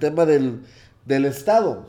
tema 0.00 0.26
del, 0.26 0.64
del 1.04 1.26
Estado. 1.26 1.84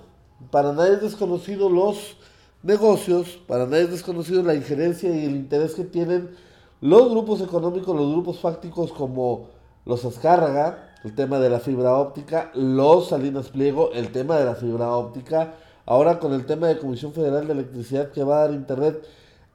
Para 0.52 0.73
nadie 0.73 0.94
es 0.94 1.02
desconocido 1.02 1.69
los 1.69 2.17
negocios, 2.61 3.39
para 3.47 3.65
nadie 3.65 3.83
es 3.83 3.91
desconocido 3.91 4.43
la 4.43 4.53
injerencia 4.53 5.09
y 5.09 5.25
el 5.25 5.35
interés 5.35 5.73
que 5.73 5.83
tienen 5.83 6.29
los 6.82 7.09
grupos 7.09 7.42
económicos, 7.42 7.95
los 7.95 8.11
grupos 8.11 8.39
fácticos 8.39 8.91
como 8.91 9.50
los 9.86 10.05
Azcárraga, 10.05 10.89
el 11.04 11.16
tema 11.16 11.39
de 11.39 11.50
la 11.50 11.59
fibra 11.59 11.95
óptica, 11.95 12.52
los 12.54 13.09
Salinas 13.09 13.50
Pliego, 13.50 13.91
el 13.93 14.12
tema 14.12 14.38
de 14.38 14.46
la 14.46 14.55
fibra 14.55 14.91
óptica, 14.96 15.55
ahora 15.86 16.20
con 16.20 16.34
el 16.34 16.46
tema 16.46 16.68
de 16.68 16.78
Comisión 16.78 17.14
Federal 17.14 17.48
de 17.48 17.54
Electricidad 17.54 18.12
que 18.12 18.23
va 18.23 18.38
a 18.38 18.48
dar 18.48 18.54
Internet. 18.54 19.04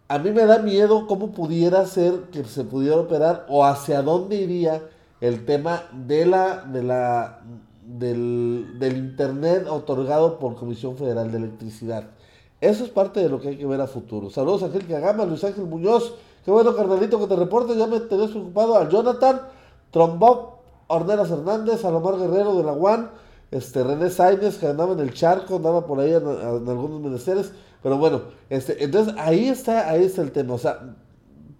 A 0.08 0.18
mí 0.18 0.30
me 0.30 0.46
da 0.46 0.58
miedo 0.58 1.06
cómo 1.06 1.32
pudiera 1.32 1.84
ser 1.86 2.14
que 2.32 2.44
se 2.44 2.64
pudiera 2.64 2.96
operar 2.96 3.46
o 3.48 3.64
hacia 3.64 4.02
dónde 4.02 4.36
iría 4.36 4.82
el 5.20 5.44
tema 5.44 5.82
de 5.92 6.26
la, 6.26 6.64
de 6.64 6.82
la, 6.82 7.40
del, 7.86 8.78
del 8.78 8.96
Internet 8.96 9.66
otorgado 9.68 10.38
por 10.38 10.56
Comisión 10.56 10.96
Federal 10.96 11.30
de 11.30 11.38
Electricidad. 11.38 12.10
Eso 12.60 12.84
es 12.84 12.90
parte 12.90 13.20
de 13.20 13.28
lo 13.28 13.40
que 13.40 13.48
hay 13.48 13.56
que 13.56 13.66
ver 13.66 13.80
a 13.80 13.86
futuro. 13.86 14.30
Saludos 14.30 14.62
a 14.62 14.66
Angélica 14.66 14.98
Gama, 14.98 15.24
Luis 15.24 15.44
Ángel 15.44 15.66
Muñoz. 15.66 16.14
Qué 16.44 16.50
bueno, 16.50 16.74
carnalito, 16.74 17.18
que 17.18 17.26
te 17.26 17.36
reportes. 17.36 17.76
Ya 17.76 17.86
me 17.86 18.00
tenés 18.00 18.30
preocupado. 18.30 18.76
A 18.76 18.88
Jonathan, 18.88 19.42
Trombob, 19.90 20.56
Ornelas 20.86 21.30
Hernández, 21.30 21.80
Salomar 21.80 22.16
Guerrero 22.16 22.54
de 22.56 22.64
la 22.64 22.72
UAN, 22.72 23.10
este, 23.50 23.84
René 23.84 24.10
Sainz, 24.10 24.56
que 24.58 24.66
andaba 24.66 24.94
en 24.94 25.00
el 25.00 25.12
charco, 25.12 25.56
andaba 25.56 25.86
por 25.86 26.00
ahí 26.00 26.12
en, 26.12 26.26
algunos 26.26 27.00
menesteres. 27.00 27.52
Pero 27.82 27.98
bueno, 27.98 28.22
este, 28.48 28.82
entonces 28.82 29.14
ahí 29.18 29.48
está, 29.48 29.90
ahí 29.90 30.04
está 30.04 30.22
el 30.22 30.32
tema. 30.32 30.54
O 30.54 30.58
sea, 30.58 30.94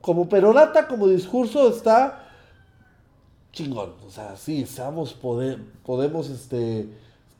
como 0.00 0.28
perorata, 0.28 0.88
como 0.88 1.08
discurso, 1.08 1.68
está 1.68 2.25
chingón. 3.56 3.94
O 4.06 4.10
sea, 4.10 4.36
sí, 4.36 4.62
estamos, 4.62 5.14
podemos 5.14 6.28
este, 6.28 6.88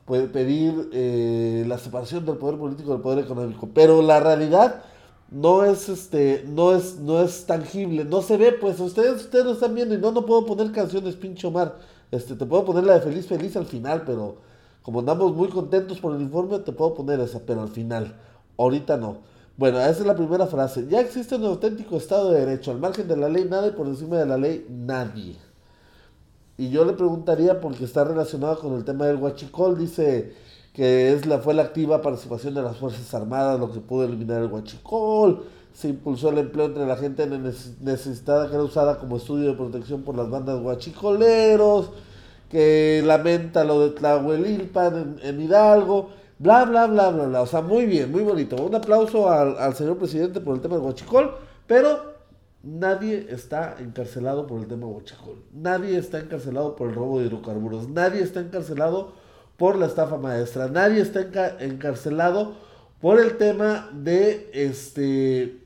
pedir 0.05 0.89
eh, 0.91 1.63
la 1.67 1.77
separación 1.77 2.25
del 2.25 2.37
poder 2.37 2.57
político 2.57 2.91
del 2.91 3.01
poder 3.01 3.23
económico. 3.23 3.69
Pero 3.73 4.01
la 4.01 4.19
realidad 4.19 4.83
no 5.29 5.63
es 5.65 5.89
este 5.89 6.45
no 6.47 6.73
es 6.73 6.97
no 6.97 7.21
es 7.21 7.45
tangible. 7.45 8.03
No 8.03 8.21
se 8.21 8.37
ve 8.37 8.51
pues 8.53 8.79
ustedes 8.79 9.21
ustedes 9.21 9.45
lo 9.45 9.51
están 9.53 9.75
viendo 9.75 9.93
y 9.95 9.99
no 9.99 10.11
no 10.11 10.25
puedo 10.25 10.45
poner 10.45 10.71
canciones 10.71 11.15
pincho 11.15 11.51
mar 11.51 11.77
este 12.11 12.35
te 12.35 12.45
puedo 12.45 12.63
poner 12.63 12.85
la 12.85 12.93
de 12.93 13.01
feliz 13.01 13.27
feliz 13.27 13.57
al 13.57 13.65
final 13.65 14.03
pero 14.05 14.37
como 14.81 15.01
andamos 15.01 15.35
muy 15.35 15.49
contentos 15.49 15.99
por 15.99 16.15
el 16.15 16.21
informe 16.21 16.59
te 16.59 16.71
puedo 16.71 16.93
poner 16.93 17.19
esa 17.19 17.41
pero 17.45 17.61
al 17.61 17.69
final 17.69 18.15
ahorita 18.57 18.97
no. 18.97 19.19
Bueno 19.57 19.79
esa 19.79 19.89
es 20.01 20.05
la 20.05 20.15
primera 20.15 20.47
frase. 20.47 20.87
Ya 20.89 21.01
existe 21.01 21.35
un 21.35 21.45
auténtico 21.45 21.97
estado 21.97 22.31
de 22.31 22.45
derecho. 22.45 22.71
Al 22.71 22.79
margen 22.79 23.07
de 23.07 23.17
la 23.17 23.29
ley 23.29 23.45
nada 23.45 23.67
y 23.67 23.71
por 23.71 23.87
encima 23.87 24.17
de 24.17 24.25
la 24.25 24.37
ley 24.37 24.65
nadie 24.69 25.46
y 26.57 26.69
yo 26.69 26.85
le 26.85 26.93
preguntaría 26.93 27.61
porque 27.61 27.83
está 27.83 28.03
relacionado 28.03 28.59
con 28.59 28.73
el 28.75 28.83
tema 28.83 29.05
del 29.05 29.17
huachicol 29.17 29.77
dice 29.77 30.33
que 30.73 31.13
es 31.13 31.25
la, 31.25 31.39
fue 31.39 31.53
la 31.53 31.63
activa 31.63 32.01
participación 32.01 32.53
de 32.55 32.61
las 32.61 32.77
Fuerzas 32.77 33.13
Armadas 33.13 33.59
lo 33.59 33.71
que 33.71 33.79
pudo 33.79 34.05
eliminar 34.05 34.41
el 34.41 34.51
huachicol, 34.51 35.43
se 35.73 35.89
impulsó 35.89 36.29
el 36.29 36.39
empleo 36.39 36.65
entre 36.65 36.87
la 36.87 36.97
gente 36.97 37.27
necesitada 37.27 38.47
que 38.47 38.55
era 38.55 38.63
usada 38.63 38.97
como 38.97 39.17
estudio 39.17 39.49
de 39.49 39.53
protección 39.53 40.01
por 40.01 40.17
las 40.17 40.29
bandas 40.29 40.59
huachicoleros, 40.59 41.91
que 42.49 43.03
lamenta 43.05 43.63
lo 43.63 43.81
de 43.81 43.89
Tlahuelilpan 43.91 45.17
en, 45.21 45.41
Hidalgo, 45.41 46.09
bla, 46.39 46.65
bla, 46.65 46.87
bla, 46.87 47.09
bla, 47.09 47.25
bla. 47.25 47.41
O 47.41 47.45
sea, 47.45 47.61
muy 47.61 47.85
bien, 47.85 48.11
muy 48.11 48.23
bonito. 48.23 48.55
Un 48.55 48.73
aplauso 48.73 49.29
al, 49.29 49.55
al 49.57 49.75
señor 49.75 49.97
presidente 49.97 50.39
por 50.39 50.55
el 50.55 50.61
tema 50.61 50.77
del 50.77 50.85
huachicol, 50.85 51.31
pero 51.67 52.16
nadie 52.67 53.27
está 53.29 53.77
encarcelado 53.79 54.45
por 54.45 54.59
el 54.59 54.67
tema 54.67 54.87
huachicol. 54.87 55.41
Nadie 55.53 55.97
está 55.97 56.19
encarcelado 56.19 56.75
por 56.75 56.89
el 56.89 56.95
robo 56.95 57.19
de 57.19 57.27
hidrocarburos. 57.27 57.87
Nadie 57.89 58.21
está 58.21 58.41
encarcelado 58.41 59.13
por 59.55 59.77
la 59.77 59.87
estafa 59.87 60.17
maestra. 60.17 60.67
Nadie 60.67 61.01
está 61.01 61.21
encarcelado 61.59 62.55
por 62.99 63.19
el 63.19 63.37
tema 63.37 63.89
de 63.93 64.49
este 64.53 65.63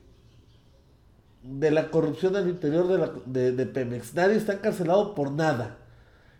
de 1.42 1.72
la 1.72 1.90
corrupción 1.90 2.36
al 2.36 2.48
interior 2.48 2.86
de, 3.26 3.52
de, 3.52 3.66
Pemex. 3.66 4.14
Nadie 4.14 4.36
está 4.36 4.54
encarcelado 4.54 5.16
por 5.16 5.32
nada. 5.32 5.78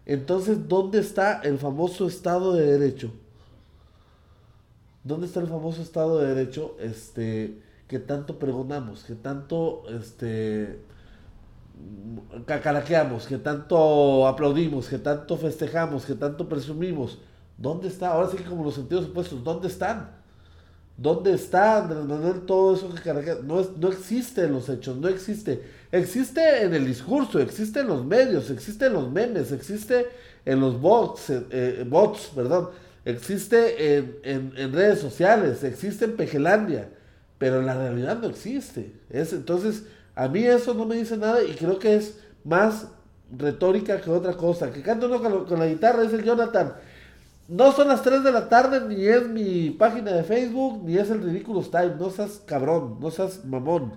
Entonces, 0.06 0.68
¿dónde 0.68 1.00
está 1.00 1.40
el 1.40 1.58
famoso 1.58 2.06
Estado 2.06 2.54
de 2.54 2.78
Derecho? 2.78 3.12
¿Dónde 5.02 5.26
está 5.26 5.40
el 5.40 5.48
famoso 5.48 5.82
Estado 5.82 6.20
de 6.20 6.34
Derecho? 6.34 6.76
Este, 6.78 7.60
que 7.88 7.98
tanto 7.98 8.38
pregonamos, 8.38 9.04
que 9.04 9.14
tanto 9.14 9.84
este, 9.88 10.80
cacaraqueamos, 12.46 13.26
que 13.26 13.38
tanto 13.38 14.26
aplaudimos, 14.26 14.88
que 14.88 14.98
tanto 14.98 15.36
festejamos, 15.36 16.04
que 16.04 16.14
tanto 16.14 16.48
presumimos. 16.48 17.18
¿Dónde 17.58 17.88
está? 17.88 18.12
Ahora 18.12 18.30
sí 18.30 18.36
que 18.36 18.44
como 18.44 18.64
los 18.64 18.74
sentidos 18.74 19.06
opuestos, 19.06 19.44
¿dónde 19.44 19.68
están? 19.68 20.10
¿Dónde 20.96 21.34
están? 21.34 22.44
todo 22.46 22.74
eso 22.74 22.90
que 23.02 23.12
no, 23.42 23.60
es, 23.60 23.76
no 23.76 23.88
existe 23.88 24.44
en 24.44 24.52
los 24.52 24.68
hechos, 24.68 24.96
no 24.96 25.08
existe. 25.08 25.62
Existe 25.90 26.62
en 26.62 26.74
el 26.74 26.86
discurso, 26.86 27.38
existe 27.38 27.80
en 27.80 27.88
los 27.88 28.04
medios, 28.04 28.50
existe 28.50 28.86
en 28.86 28.94
los 28.94 29.10
memes, 29.10 29.52
existe 29.52 30.06
en 30.44 30.60
los 30.60 30.80
bots, 30.80 31.30
eh, 31.30 31.46
eh, 31.50 31.86
bots 31.88 32.30
perdón, 32.34 32.70
existe 33.04 33.96
en, 34.22 34.72
redes 34.72 35.00
sociales, 35.00 35.64
existe 35.64 36.04
en 36.04 36.16
Pejelandia, 36.16 36.88
pero 37.42 37.60
la 37.60 37.74
realidad 37.74 38.20
no 38.20 38.28
existe. 38.28 38.92
Es, 39.10 39.32
entonces, 39.32 39.82
a 40.14 40.28
mí 40.28 40.44
eso 40.44 40.74
no 40.74 40.86
me 40.86 40.94
dice 40.94 41.16
nada 41.16 41.42
y 41.42 41.54
creo 41.56 41.76
que 41.80 41.96
es 41.96 42.20
más 42.44 42.86
retórica 43.36 44.00
que 44.00 44.10
otra 44.10 44.34
cosa. 44.34 44.70
Que 44.70 44.80
canta 44.80 45.06
uno 45.06 45.44
con, 45.44 45.58
la 45.58 45.66
guitarra, 45.66 46.04
es 46.04 46.12
el 46.12 46.22
Jonathan 46.22 46.74
no 47.48 47.72
son 47.72 47.88
las 47.88 48.02
3 48.04 48.22
de 48.22 48.30
la 48.30 48.48
tarde, 48.48 48.80
ni 48.88 49.04
es 49.04 49.28
mi 49.28 49.70
página 49.70 50.12
de 50.12 50.22
Facebook, 50.22 50.84
ni 50.84 50.96
es 50.98 51.10
el 51.10 51.20
Ridiculous 51.20 51.72
Time. 51.72 51.96
No 51.98 52.10
seas 52.10 52.40
cabrón, 52.46 52.98
no 53.00 53.10
seas 53.10 53.44
mamón, 53.44 53.94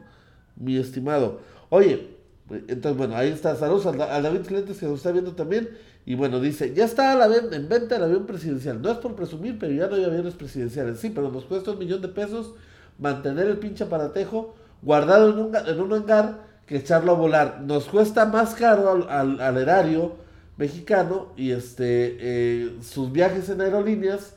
mi 0.55 0.77
estimado. 0.77 1.41
Oye, 1.69 2.17
entonces 2.49 2.97
bueno, 2.97 3.15
ahí 3.15 3.29
está. 3.29 3.55
Saludos 3.55 3.85
a, 3.85 4.21
David 4.21 4.47
Clientes 4.47 4.79
que 4.79 4.87
nos 4.87 4.97
está 4.97 5.11
viendo 5.11 5.35
también. 5.35 5.69
Y 6.03 6.15
bueno, 6.15 6.41
dice, 6.41 6.73
ya 6.73 6.85
está 6.85 7.13
en 7.23 7.69
venta 7.69 7.97
el 7.97 8.03
avión 8.05 8.25
presidencial. 8.25 8.81
No 8.81 8.91
es 8.91 8.97
por 8.97 9.15
presumir, 9.15 9.59
pero 9.59 9.71
ya 9.71 9.85
no 9.85 9.97
hay 9.97 10.03
aviones 10.03 10.33
presidenciales. 10.33 10.99
Sí, 10.99 11.11
pero 11.11 11.29
nos 11.29 11.45
cuesta 11.45 11.69
un 11.69 11.77
millón 11.77 12.01
de 12.01 12.07
pesos 12.07 12.55
mantener 12.99 13.47
el 13.47 13.57
pinche 13.57 13.83
aparatejo 13.83 14.55
guardado 14.81 15.29
en 15.67 15.79
un, 15.79 15.93
hangar 15.93 16.45
que 16.65 16.77
echarlo 16.77 17.13
a 17.13 17.15
volar. 17.15 17.61
Nos 17.61 17.85
cuesta 17.85 18.25
más 18.25 18.55
caro 18.55 19.07
al, 19.09 19.57
erario 19.57 20.15
mexicano 20.57 21.33
y 21.35 21.51
este 21.51 22.17
eh, 22.19 22.77
sus 22.81 23.11
viajes 23.11 23.49
en 23.49 23.61
aerolíneas 23.61 24.33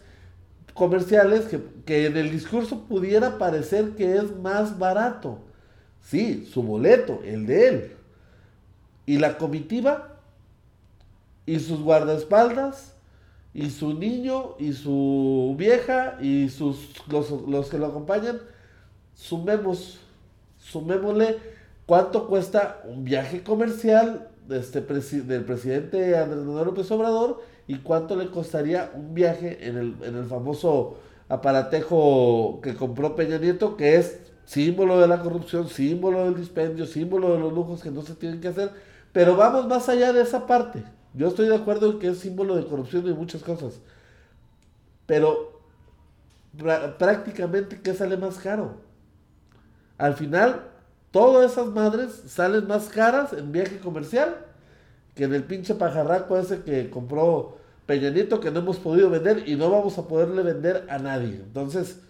comerciales 0.74 1.46
que, 1.84 2.06
en 2.06 2.16
el 2.16 2.30
discurso 2.30 2.84
pudiera 2.84 3.38
parecer 3.38 3.91
que 3.91 4.16
es 4.16 4.34
más 4.36 4.78
barato. 4.78 5.40
Sí, 6.02 6.48
su 6.50 6.62
boleto, 6.62 7.20
el 7.25 7.46
de 7.46 7.69
él. 7.69 7.92
Y 9.04 9.19
la 9.19 9.36
comitiva 9.36 10.16
y 11.44 11.58
sus 11.60 11.80
guardaespaldas 11.80 12.94
y 13.54 13.70
su 13.70 13.94
niño 13.94 14.54
y 14.59 14.72
su 14.72 15.54
vieja 15.59 16.19
y 16.20 16.48
sus 16.48 16.94
los, 17.09 17.31
los 17.31 17.69
que 17.69 17.78
lo 17.78 17.86
acompañan, 17.86 18.41
sumemos, 19.14 19.98
sumémosle 20.59 21.38
cuánto 21.87 22.28
cuesta 22.28 22.82
un 22.84 23.04
viaje 23.04 23.42
comercial 23.42 24.28
este 24.50 24.81
del 24.81 25.44
presidente 25.44 26.16
Andrés 26.16 26.44
Manuel 26.44 26.66
López 26.66 26.91
Obrador 26.91 27.42
y 27.66 27.78
cuánto 27.78 28.16
le 28.16 28.31
costaría 28.31 28.91
un 28.94 29.14
viaje 29.14 29.69
en 29.69 29.76
el, 29.76 29.97
en 30.03 30.16
el 30.16 30.25
famoso 30.25 30.97
aparatejo 31.28 32.60
que 32.62 32.75
compró 32.75 33.14
Peña 33.14 33.38
Nieto, 33.38 33.76
que 33.76 33.97
es 33.97 34.20
símbolo 34.47 34.98
de 34.98 35.06
la 35.06 35.20
corrupción, 35.20 35.69
símbolo 35.69 36.25
del 36.25 36.37
dispendio, 36.37 36.87
símbolo 36.87 37.34
de 37.34 37.41
los 37.41 37.53
lujos 37.53 37.82
que 37.82 37.91
no 37.91 38.00
se 38.03 38.14
tienen 38.14 38.41
que 38.41 38.48
hacer. 38.48 38.70
Pero 39.12 39.37
vamos 39.37 39.66
más 39.66 39.88
allá 39.91 40.12
de 40.12 40.22
esa 40.22 40.47
parte. 40.47 40.82
Yo 41.14 41.28
estoy 41.28 41.48
de 41.48 41.56
acuerdo 41.56 41.92
en 41.92 41.98
que 41.98 42.08
es 42.08 42.19
símbolo 42.19 42.56
de 42.56 42.66
corrupción 42.66 43.06
y 43.06 43.12
muchas 43.12 43.42
cosas. 43.42 43.80
Pero 45.06 45.60
prácticamente, 46.99 47.81
¿qué 47.81 47.94
sale 47.94 48.16
más 48.16 48.38
caro? 48.38 48.76
Al 49.96 50.14
final, 50.14 50.69
Todas 51.10 51.52
esas 51.52 51.69
madres 51.69 52.22
salen 52.26 52.66
más 52.66 52.88
caras 52.88 53.32
en 53.32 53.50
viaje 53.50 53.78
comercial 53.78 54.37
que 55.14 55.25
en 55.25 55.34
el 55.34 55.44
pinche 55.44 55.75
pajarraco 55.75 56.37
ese 56.38 56.62
que 56.62 56.90
compró 56.90 57.56
Peñanito 57.87 58.40
que 58.40 58.50
no 58.50 58.60
hemos 58.60 58.76
podido 58.76 59.08
vender 59.08 59.49
y 59.49 59.56
no 59.56 59.70
vamos 59.70 59.96
a 59.96 60.06
poderle 60.06 60.43
vender 60.43 60.87
a 60.90 60.99
nadie. 60.99 61.37
Entonces, 61.37 62.00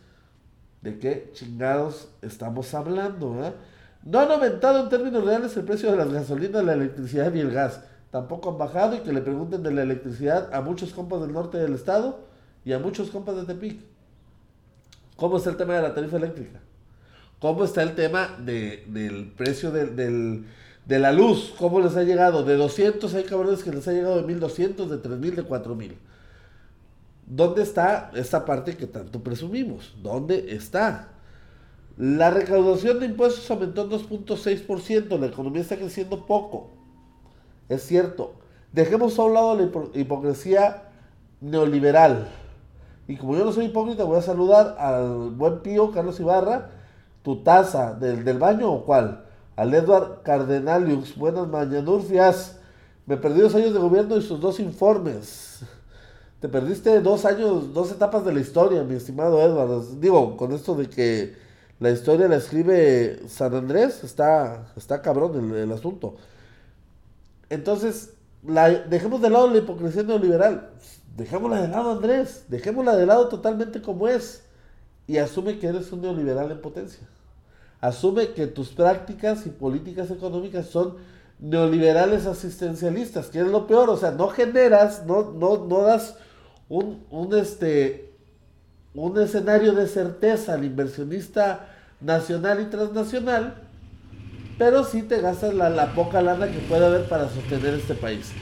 ¿de 0.83 0.99
qué 0.99 1.31
chingados 1.33 2.09
estamos 2.21 2.75
hablando? 2.75 3.55
No 4.03 4.19
han 4.19 4.33
aumentado 4.33 4.83
en 4.83 4.89
términos 4.89 5.25
reales 5.25 5.57
el 5.57 5.65
precio 5.65 5.93
de 5.93 5.97
las 5.97 6.13
gasolinas, 6.13 6.65
la 6.65 6.73
electricidad 6.73 7.33
y 7.33 7.41
el 7.41 7.53
gas. 7.53 7.85
Tampoco 8.11 8.51
han 8.51 8.59
bajado 8.59 8.97
y 8.97 9.01
que 9.01 9.13
le 9.13 9.21
pregunten 9.21 9.63
de 9.63 9.73
la 9.73 9.83
electricidad 9.83 10.55
a 10.55 10.63
muchos 10.63 10.93
compas 10.93 11.21
del 11.21 11.33
norte 11.33 11.59
del 11.59 11.75
estado 11.75 12.21
y 12.65 12.73
a 12.73 12.79
muchos 12.79 13.11
compas 13.11 13.37
de 13.37 13.45
Tepic. 13.45 13.81
¿Cómo 15.17 15.37
está 15.37 15.51
el 15.51 15.57
tema 15.57 15.75
de 15.75 15.83
la 15.83 15.95
tarifa 15.95 16.17
eléctrica? 16.17 16.61
¿Cómo 17.41 17.65
está 17.65 17.83
el 17.83 17.95
tema 17.95 18.37
del 18.39 19.33
precio 19.37 19.71
de, 19.71 20.45
la 20.87 21.13
luz? 21.13 21.55
¿Cómo 21.59 21.81
les 21.81 21.97
ha 21.97 22.03
llegado? 22.03 22.45
De 22.45 22.57
200 22.57 23.13
hay 23.15 23.25
cabrones 23.25 23.63
que 23.63 23.73
les 23.73 23.87
ha 23.89 23.93
llegado 23.93 24.17
de 24.17 24.23
1200, 24.23 24.91
de 24.91 24.99
3000, 24.99 25.37
de 25.37 25.43
4000. 25.43 25.99
¿Dónde 27.27 27.63
está 27.63 28.11
esta 28.15 28.45
parte 28.45 28.77
que 28.77 28.87
tanto 28.87 29.23
presumimos? 29.23 29.95
¿Dónde 30.03 30.55
está? 30.55 31.11
La 31.99 32.31
recaudación 32.31 33.01
de 33.01 33.07
impuestos 33.07 33.51
aumentó 33.51 33.83
en 33.83 33.91
2.6%, 33.91 35.19
la 35.19 35.27
economía 35.27 35.63
está 35.63 35.77
creciendo 35.77 36.27
poco. 36.27 36.78
Es 37.69 37.83
cierto. 37.83 38.35
Dejemos 38.73 39.19
a 39.19 39.25
un 39.25 39.35
lado 39.35 39.55
la 39.55 39.99
hipocresía 39.99 40.85
neoliberal. 41.41 42.29
Y 43.07 43.17
como 43.17 43.37
yo 43.37 43.45
no 43.45 43.53
soy 43.53 43.67
hipócrita, 43.67 44.05
voy 44.05 44.19
a 44.19 44.23
saludar 44.23 44.77
al 44.79 45.31
buen 45.31 45.61
pío 45.61 45.91
Carlos 45.93 46.21
Ibarra. 46.21 46.71
¿Tu 47.23 47.43
taza 47.43 47.95
del, 47.95 48.25
del 48.25 48.39
baño 48.39 48.73
o 48.73 48.85
cuál? 48.85 49.25
Al 49.57 49.75
Edward 49.75 50.23
Cardenalius. 50.23 51.17
Buenas 51.17 51.49
mañanurfias. 51.49 52.59
Me 53.07 53.17
perdí 53.17 53.41
dos 53.41 53.55
años 53.55 53.73
de 53.73 53.79
gobierno 53.79 54.17
y 54.17 54.23
sus 54.23 54.41
dos 54.41 54.61
informes. 54.61 55.63
Te 56.41 56.49
perdiste 56.49 57.01
dos 57.01 57.25
años, 57.25 57.75
dos 57.75 57.91
etapas 57.91 58.25
de 58.25 58.33
la 58.33 58.39
historia, 58.39 58.85
mi 58.85 58.95
estimado 58.95 59.43
Edward. 59.43 59.99
Digo, 59.99 60.37
con 60.37 60.53
esto 60.53 60.77
de 60.77 60.89
que 60.89 61.35
la 61.81 61.91
historia 61.91 62.29
la 62.29 62.37
escribe 62.37 63.29
San 63.29 63.55
Andrés, 63.57 64.05
está, 64.05 64.73
está 64.77 65.03
cabrón 65.03 65.53
el, 65.53 65.73
asunto. 65.73 66.15
Entonces, 67.51 68.15
dejemos 68.89 69.21
de 69.21 69.31
lado 69.31 69.49
la 69.49 69.59
hipocresía 69.59 70.03
neoliberal. 70.03 70.71
Dejémosla 71.17 71.63
de 71.63 71.69
lado, 71.69 71.93
Andrés. 71.93 72.45
Dejémosla 72.49 72.97
de 72.97 73.07
lado 73.07 73.29
totalmente 73.29 73.83
como 73.83 74.09
es. 74.09 74.45
Y 75.07 75.19
asume 75.19 75.59
que 75.59 75.67
eres 75.67 75.91
un 75.93 76.03
neoliberal 76.03 76.51
en 76.51 76.61
potencia. 76.61 77.09
Asume 77.81 78.33
que 78.33 78.47
tus 78.47 78.71
prácticas 78.71 79.47
y 79.47 79.51
políticas 79.51 80.11
económicas 80.11 80.67
son 80.67 80.97
neoliberales 81.39 82.27
asistencialistas, 82.27 83.27
que 83.27 83.41
es 83.41 83.47
lo 83.47 83.67
peor. 83.67 83.91
O 83.91 83.97
sea, 83.97 84.11
no 84.11 84.29
generas, 84.29 85.07
no, 85.07 85.33
no, 85.33 85.65
no 85.67 85.83
das 85.83 86.17
un, 86.69 87.05
un, 87.11 87.35
este, 87.37 88.13
un 88.95 89.19
escenario 89.21 89.73
de 89.73 89.87
certeza 89.87 90.55
al 90.55 90.65
inversionista 90.65 91.69
nacional 92.01 92.61
y 92.61 92.67
transnacional, 92.67 93.68
pero 94.59 94.85
sí 94.85 95.03
te 95.03 95.21
gastas 95.21 95.55
la, 95.55 95.71
la 95.71 95.95
poca 95.95 96.21
lana 96.21 96.49
que 96.49 96.59
puede 96.59 96.85
haber 96.85 97.05
para 97.05 97.29
sostener 97.29 97.75
este 97.75 97.95
país. 97.95 98.33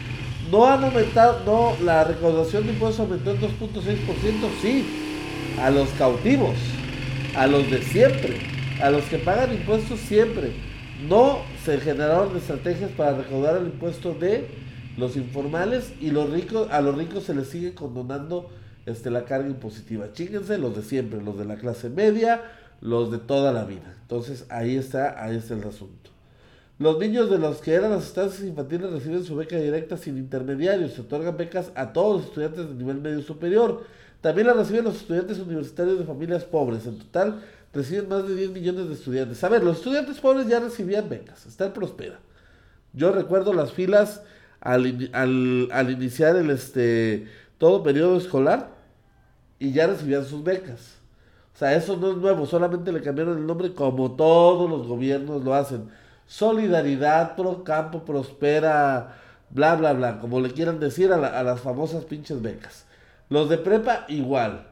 No 0.51 0.67
han 0.67 0.83
aumentado, 0.85 1.43
no, 1.45 1.85
la 1.85 2.05
recaudación 2.05 2.67
de 2.67 2.73
impuestos 2.73 3.01
aumentó 3.01 3.33
en 3.33 3.41
2.6%, 3.41 4.49
sí, 4.63 4.87
a 5.61 5.71
los 5.71 5.89
cautivos, 5.91 6.57
a 7.37 7.47
los 7.47 7.71
de 7.71 7.83
siempre, 7.83 8.39
a 8.83 8.91
los 8.91 9.05
que 9.05 9.19
pagan 9.19 9.53
impuestos 9.53 10.01
siempre. 10.01 10.53
No 11.09 11.41
se 11.65 11.79
generaron 11.79 12.37
estrategias 12.37 12.91
para 12.93 13.19
recaudar 13.19 13.57
el 13.57 13.67
impuesto 13.67 14.15
de 14.15 14.47
los 14.97 15.17
informales 15.17 15.93
y 16.01 16.11
los 16.11 16.31
ricos, 16.31 16.69
a 16.71 16.81
los 16.81 16.97
ricos 16.97 17.25
se 17.25 17.35
les 17.35 17.49
sigue 17.49 17.75
condonando 17.75 18.49
este, 18.87 19.11
la 19.11 19.25
carga 19.25 19.49
impositiva. 19.49 20.13
Chíquense 20.13 20.59
los 20.59 20.77
de 20.77 20.83
siempre, 20.83 21.21
los 21.23 21.37
de 21.37 21.45
la 21.45 21.57
clase 21.57 21.91
media, 21.91 22.43
los 22.81 23.11
de 23.11 23.19
toda 23.19 23.53
la 23.53 23.65
vida. 23.65 23.95
Entonces 24.03 24.47
ahí 24.49 24.77
está, 24.77 25.23
ahí 25.23 25.37
está 25.37 25.55
el 25.55 25.65
asunto. 25.65 26.11
Los 26.79 26.99
niños 26.99 27.31
de 27.31 27.39
los 27.39 27.59
que 27.59 27.73
eran 27.73 27.91
las 27.91 28.05
estancias 28.05 28.43
infantiles 28.43 28.91
reciben 28.91 29.25
su 29.25 29.35
beca 29.35 29.57
directa 29.57 29.97
sin 29.97 30.19
intermediarios. 30.19 30.93
Se 30.93 31.01
otorgan 31.01 31.37
becas 31.37 31.73
a 31.75 31.93
todos 31.93 32.17
los 32.17 32.27
estudiantes 32.27 32.69
de 32.69 32.75
nivel 32.75 33.01
medio 33.01 33.23
superior. 33.23 33.85
También 34.21 34.47
la 34.47 34.53
reciben 34.53 34.85
los 34.85 34.97
estudiantes 34.97 35.39
universitarios 35.39 35.99
de 35.99 36.05
familias 36.05 36.45
pobres. 36.45 36.87
En 36.87 36.99
total 36.99 37.43
reciben 37.73 38.09
más 38.09 38.29
de 38.29 38.35
10 38.35 38.51
millones 38.51 38.89
de 38.89 38.95
estudiantes. 38.95 39.43
A 39.43 39.49
ver, 39.49 39.65
los 39.65 39.79
estudiantes 39.79 40.19
pobres 40.21 40.49
ya 40.49 40.61
recibían 40.61 41.09
becas. 41.09 41.47
Está 41.47 41.67
en 41.67 41.73
Prospera. 41.73 42.19
Yo 42.93 43.11
recuerdo 43.13 43.55
las 43.55 43.73
filas 43.73 44.23
al, 44.61 45.11
al, 45.13 45.91
iniciar 45.91 46.37
el 46.37 46.51
este 46.51 47.27
todo 47.59 47.83
periodo 47.83 48.17
escolar 48.17 48.71
y 49.59 49.73
ya 49.73 49.87
recibían 49.87 50.25
sus 50.25 50.43
becas. 50.43 50.96
O 51.57 51.59
sea, 51.59 51.75
eso 51.75 51.97
no 51.97 52.11
es 52.11 52.19
nuevo, 52.19 52.45
solamente 52.45 52.93
le 52.93 53.01
cambiaron 53.01 53.39
el 53.39 53.47
nombre 53.47 53.73
como 53.73 54.13
todos 54.13 54.69
los 54.69 54.87
gobiernos 54.87 55.43
lo 55.43 55.55
hacen. 55.55 55.89
Solidaridad, 56.27 57.35
Pro 57.35 57.65
Campo, 57.65 58.05
Prospera, 58.05 59.17
bla, 59.49 59.75
bla, 59.75 59.95
bla, 59.95 60.19
como 60.21 60.39
le 60.39 60.51
quieran 60.51 60.79
decir 60.79 61.11
a, 61.15 61.17
a 61.17 61.43
las 61.43 61.61
famosas 61.61 62.05
pinches 62.05 62.43
becas. 62.43 62.85
Los 63.31 63.49
de 63.49 63.57
prepa 63.57 64.05
igual. 64.09 64.67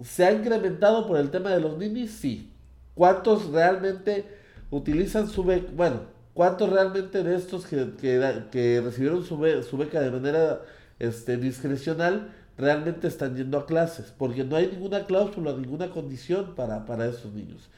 ¿Se 0.00 0.24
ha 0.24 0.30
incrementado 0.30 1.08
por 1.08 1.18
el 1.18 1.32
tema 1.32 1.50
de 1.50 1.58
los 1.58 1.76
ninis? 1.76 2.12
Sí. 2.12 2.52
¿Cuántos 2.94 3.50
realmente 3.50 4.24
utilizan 4.70 5.28
su 5.28 5.42
beca? 5.42 5.72
Bueno, 5.74 6.02
¿cuántos 6.34 6.70
realmente 6.70 7.24
de 7.24 7.34
estos 7.34 7.66
que, 7.66 7.94
que, 8.00 8.80
recibieron 8.80 9.24
su, 9.24 9.44
su, 9.68 9.76
beca 9.76 10.00
de 10.00 10.12
manera 10.12 10.60
este, 11.00 11.36
discrecional 11.36 12.32
realmente 12.58 13.06
están 13.06 13.36
yendo 13.36 13.56
a 13.56 13.66
clases, 13.66 14.12
porque 14.18 14.44
no 14.44 14.56
hay 14.56 14.66
ninguna 14.66 15.06
cláusula, 15.06 15.52
ninguna 15.52 15.90
condición 15.90 16.54
para, 16.56 16.84
para 16.84 17.06
esos 17.06 17.32
niños. 17.32 17.68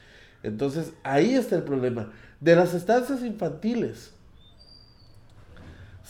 Entonces, 0.43 0.93
ahí 1.03 1.35
está 1.35 1.55
el 1.55 1.63
problema. 1.63 2.11
De 2.39 2.55
las 2.55 2.73
estancias 2.73 3.21
infantiles, 3.21 4.11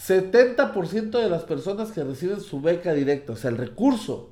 70% 0.06 1.10
de 1.10 1.28
las 1.28 1.44
personas 1.44 1.92
que 1.92 2.02
reciben 2.02 2.40
su 2.40 2.62
beca 2.62 2.94
directa, 2.94 3.34
o 3.34 3.36
sea, 3.36 3.50
el 3.50 3.58
recurso 3.58 4.30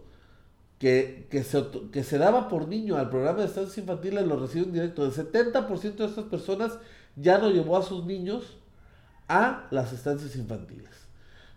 que, 0.78 1.28
que, 1.30 1.44
se, 1.44 1.62
que 1.92 2.02
se 2.02 2.16
daba 2.16 2.48
por 2.48 2.66
niño 2.66 2.96
al 2.96 3.10
programa 3.10 3.40
de 3.40 3.44
estancias 3.44 3.76
infantiles, 3.76 4.26
lo 4.26 4.40
reciben 4.40 4.72
directo. 4.72 5.04
El 5.04 5.12
70% 5.12 5.96
de 5.96 6.06
estas 6.06 6.24
personas 6.24 6.78
ya 7.14 7.36
no 7.36 7.50
llevó 7.50 7.76
a 7.76 7.82
sus 7.82 8.06
niños 8.06 8.56
a 9.28 9.68
las 9.70 9.92
estancias 9.92 10.34
infantiles. 10.34 10.88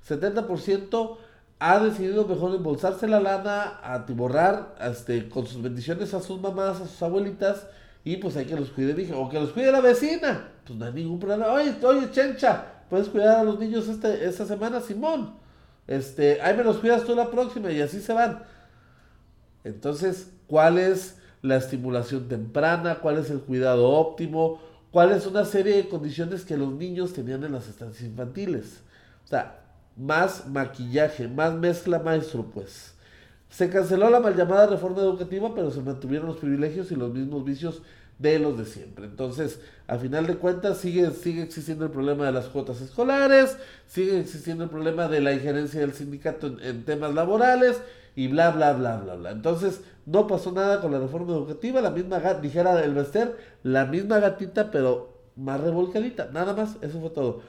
70% 0.05 1.17
ha 1.65 1.79
decidido 1.79 2.27
mejor 2.27 2.53
embolsarse 2.53 3.07
la 3.07 3.21
lana, 3.21 3.79
atiborrar 3.81 4.75
este, 4.81 5.29
con 5.29 5.47
sus 5.47 5.61
bendiciones 5.61 6.13
a 6.13 6.19
sus 6.19 6.41
mamás, 6.41 6.81
a 6.81 6.87
sus 6.87 7.01
abuelitas, 7.01 7.67
y 8.03 8.17
pues 8.17 8.35
hay 8.35 8.43
que 8.43 8.57
los 8.57 8.69
cuide, 8.71 8.93
dije, 8.93 9.13
o 9.13 9.29
que 9.29 9.39
los 9.39 9.51
cuide 9.51 9.71
la 9.71 9.79
vecina, 9.79 10.49
pues 10.67 10.77
no 10.77 10.83
hay 10.83 10.91
ningún 10.91 11.19
problema. 11.19 11.53
Oye, 11.53 11.73
oye, 11.81 12.11
Chencha, 12.11 12.65
puedes 12.89 13.07
cuidar 13.07 13.37
a 13.37 13.43
los 13.43 13.59
niños 13.59 13.87
este, 13.87 14.25
esta 14.25 14.45
semana, 14.45 14.81
Simón. 14.81 15.35
Este, 15.87 16.41
ahí 16.41 16.57
me 16.57 16.65
los 16.65 16.79
cuidas 16.79 17.05
tú 17.05 17.15
la 17.15 17.31
próxima, 17.31 17.71
y 17.71 17.79
así 17.79 18.01
se 18.01 18.11
van. 18.11 18.43
Entonces, 19.63 20.31
¿cuál 20.47 20.77
es 20.77 21.17
la 21.41 21.55
estimulación 21.55 22.27
temprana? 22.27 22.95
¿Cuál 22.95 23.19
es 23.19 23.29
el 23.29 23.39
cuidado 23.39 23.89
óptimo? 23.89 24.59
¿Cuál 24.91 25.13
es 25.13 25.25
una 25.25 25.45
serie 25.45 25.77
de 25.77 25.87
condiciones 25.87 26.43
que 26.43 26.57
los 26.57 26.73
niños 26.73 27.13
tenían 27.13 27.45
en 27.45 27.53
las 27.53 27.69
estancias 27.69 28.03
infantiles? 28.03 28.81
O 29.23 29.27
sea, 29.29 29.62
más 29.95 30.47
maquillaje, 30.47 31.27
más 31.27 31.53
mezcla 31.53 31.99
maestro, 31.99 32.45
pues. 32.53 32.93
Se 33.49 33.69
canceló 33.69 34.09
la 34.09 34.19
mal 34.19 34.35
llamada 34.35 34.67
reforma 34.67 35.01
educativa, 35.01 35.53
pero 35.53 35.69
se 35.69 35.81
mantuvieron 35.81 36.27
los 36.27 36.37
privilegios 36.37 36.91
y 36.91 36.95
los 36.95 37.13
mismos 37.13 37.45
vicios 37.45 37.83
de 38.17 38.39
los 38.39 38.57
de 38.57 38.65
siempre. 38.65 39.05
Entonces, 39.05 39.59
a 39.87 39.97
final 39.97 40.25
de 40.25 40.37
cuentas, 40.37 40.77
sigue, 40.77 41.11
sigue 41.11 41.43
existiendo 41.43 41.85
el 41.85 41.91
problema 41.91 42.25
de 42.25 42.31
las 42.31 42.45
cuotas 42.45 42.81
escolares, 42.81 43.57
sigue 43.87 44.19
existiendo 44.19 44.63
el 44.63 44.69
problema 44.69 45.07
de 45.07 45.21
la 45.21 45.33
injerencia 45.33 45.81
del 45.81 45.93
sindicato 45.93 46.47
en, 46.61 46.85
temas 46.85 47.13
laborales 47.13 47.81
y 48.15 48.27
bla, 48.27 48.51
bla, 48.51 48.73
bla, 48.73 48.97
bla, 48.97 49.15
bla. 49.15 49.31
Entonces, 49.31 49.81
no 50.05 50.25
pasó 50.27 50.51
nada 50.51 50.81
con 50.81 50.91
la 50.91 50.99
reforma 50.99 51.33
educativa, 51.33 51.81
la 51.81 51.91
misma 51.91 52.19
dijera 52.41 52.83
el 52.83 52.93
Bester, 52.93 53.37
la 53.63 53.85
misma 53.85 54.19
gatita, 54.19 54.71
pero 54.71 55.13
más 55.35 55.59
revolcadita, 55.61 56.29
nada 56.31 56.53
más, 56.53 56.77
eso 56.81 56.99
fue 56.99 57.09
todo. 57.09 57.41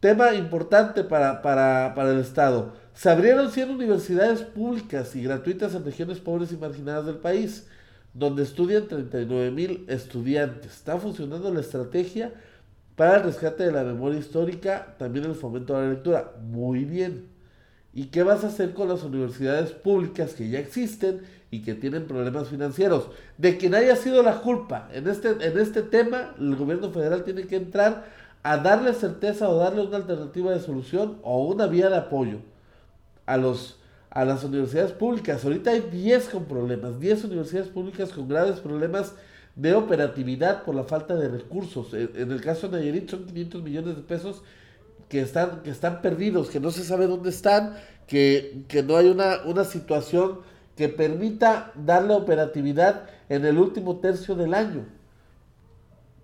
Tema 0.00 0.34
importante 0.34 1.04
para, 1.04 1.40
para, 1.40 1.94
para 1.94 2.10
el 2.10 2.20
Estado. 2.20 2.74
Se 2.94 3.08
abrieron 3.08 3.50
100 3.50 3.70
universidades 3.70 4.42
públicas 4.42 5.16
y 5.16 5.22
gratuitas 5.22 5.74
en 5.74 5.84
regiones 5.84 6.20
pobres 6.20 6.52
y 6.52 6.56
marginadas 6.56 7.06
del 7.06 7.16
país, 7.16 7.66
donde 8.12 8.42
estudian 8.42 8.88
39 8.88 9.50
mil 9.50 9.84
estudiantes. 9.88 10.72
Está 10.72 10.98
funcionando 10.98 11.52
la 11.52 11.60
estrategia 11.60 12.32
para 12.94 13.16
el 13.16 13.24
rescate 13.24 13.64
de 13.64 13.72
la 13.72 13.84
memoria 13.84 14.18
histórica, 14.18 14.94
también 14.98 15.24
el 15.24 15.34
fomento 15.34 15.74
de 15.74 15.82
la 15.86 15.92
lectura. 15.92 16.32
Muy 16.42 16.84
bien. 16.84 17.28
¿Y 17.94 18.06
qué 18.06 18.22
vas 18.22 18.44
a 18.44 18.48
hacer 18.48 18.74
con 18.74 18.88
las 18.88 19.02
universidades 19.02 19.72
públicas 19.72 20.34
que 20.34 20.50
ya 20.50 20.58
existen 20.58 21.22
y 21.50 21.62
que 21.62 21.74
tienen 21.74 22.06
problemas 22.06 22.48
financieros? 22.48 23.08
De 23.38 23.56
quien 23.56 23.74
haya 23.74 23.96
sido 23.96 24.22
la 24.22 24.42
culpa 24.42 24.90
en 24.92 25.08
este, 25.08 25.30
en 25.30 25.58
este 25.58 25.82
tema, 25.82 26.34
el 26.38 26.56
gobierno 26.56 26.90
federal 26.90 27.24
tiene 27.24 27.46
que 27.46 27.56
entrar 27.56 28.25
a 28.46 28.58
darle 28.58 28.94
certeza 28.94 29.48
o 29.48 29.56
darle 29.56 29.82
una 29.82 29.96
alternativa 29.96 30.52
de 30.52 30.60
solución 30.60 31.18
o 31.24 31.44
una 31.48 31.66
vía 31.66 31.90
de 31.90 31.96
apoyo 31.96 32.38
a, 33.26 33.36
los, 33.36 33.80
a 34.08 34.24
las 34.24 34.44
universidades 34.44 34.92
públicas. 34.92 35.44
Ahorita 35.44 35.72
hay 35.72 35.80
10 35.80 36.28
con 36.28 36.44
problemas, 36.44 37.00
10 37.00 37.24
universidades 37.24 37.66
públicas 37.66 38.12
con 38.12 38.28
graves 38.28 38.60
problemas 38.60 39.14
de 39.56 39.74
operatividad 39.74 40.62
por 40.62 40.76
la 40.76 40.84
falta 40.84 41.16
de 41.16 41.28
recursos. 41.28 41.92
En, 41.92 42.30
el 42.30 42.40
caso 42.40 42.68
de 42.68 42.78
Nayarit 42.78 43.10
son 43.10 43.26
500 43.26 43.62
millones 43.64 43.96
de 43.96 44.02
pesos 44.02 44.44
que 45.08 45.22
están, 45.22 45.64
que 45.64 45.70
están 45.70 46.00
perdidos, 46.00 46.48
que 46.48 46.60
no 46.60 46.70
se 46.70 46.84
sabe 46.84 47.08
dónde 47.08 47.30
están, 47.30 47.74
que, 48.06 48.62
que 48.68 48.84
no 48.84 48.96
hay 48.96 49.08
una, 49.08 49.38
una 49.44 49.64
situación 49.64 50.38
que 50.76 50.88
permita 50.88 51.72
darle 51.74 52.14
operatividad 52.14 53.06
en 53.28 53.44
el 53.44 53.58
último 53.58 53.96
tercio 53.96 54.36
del 54.36 54.54
año 54.54 54.86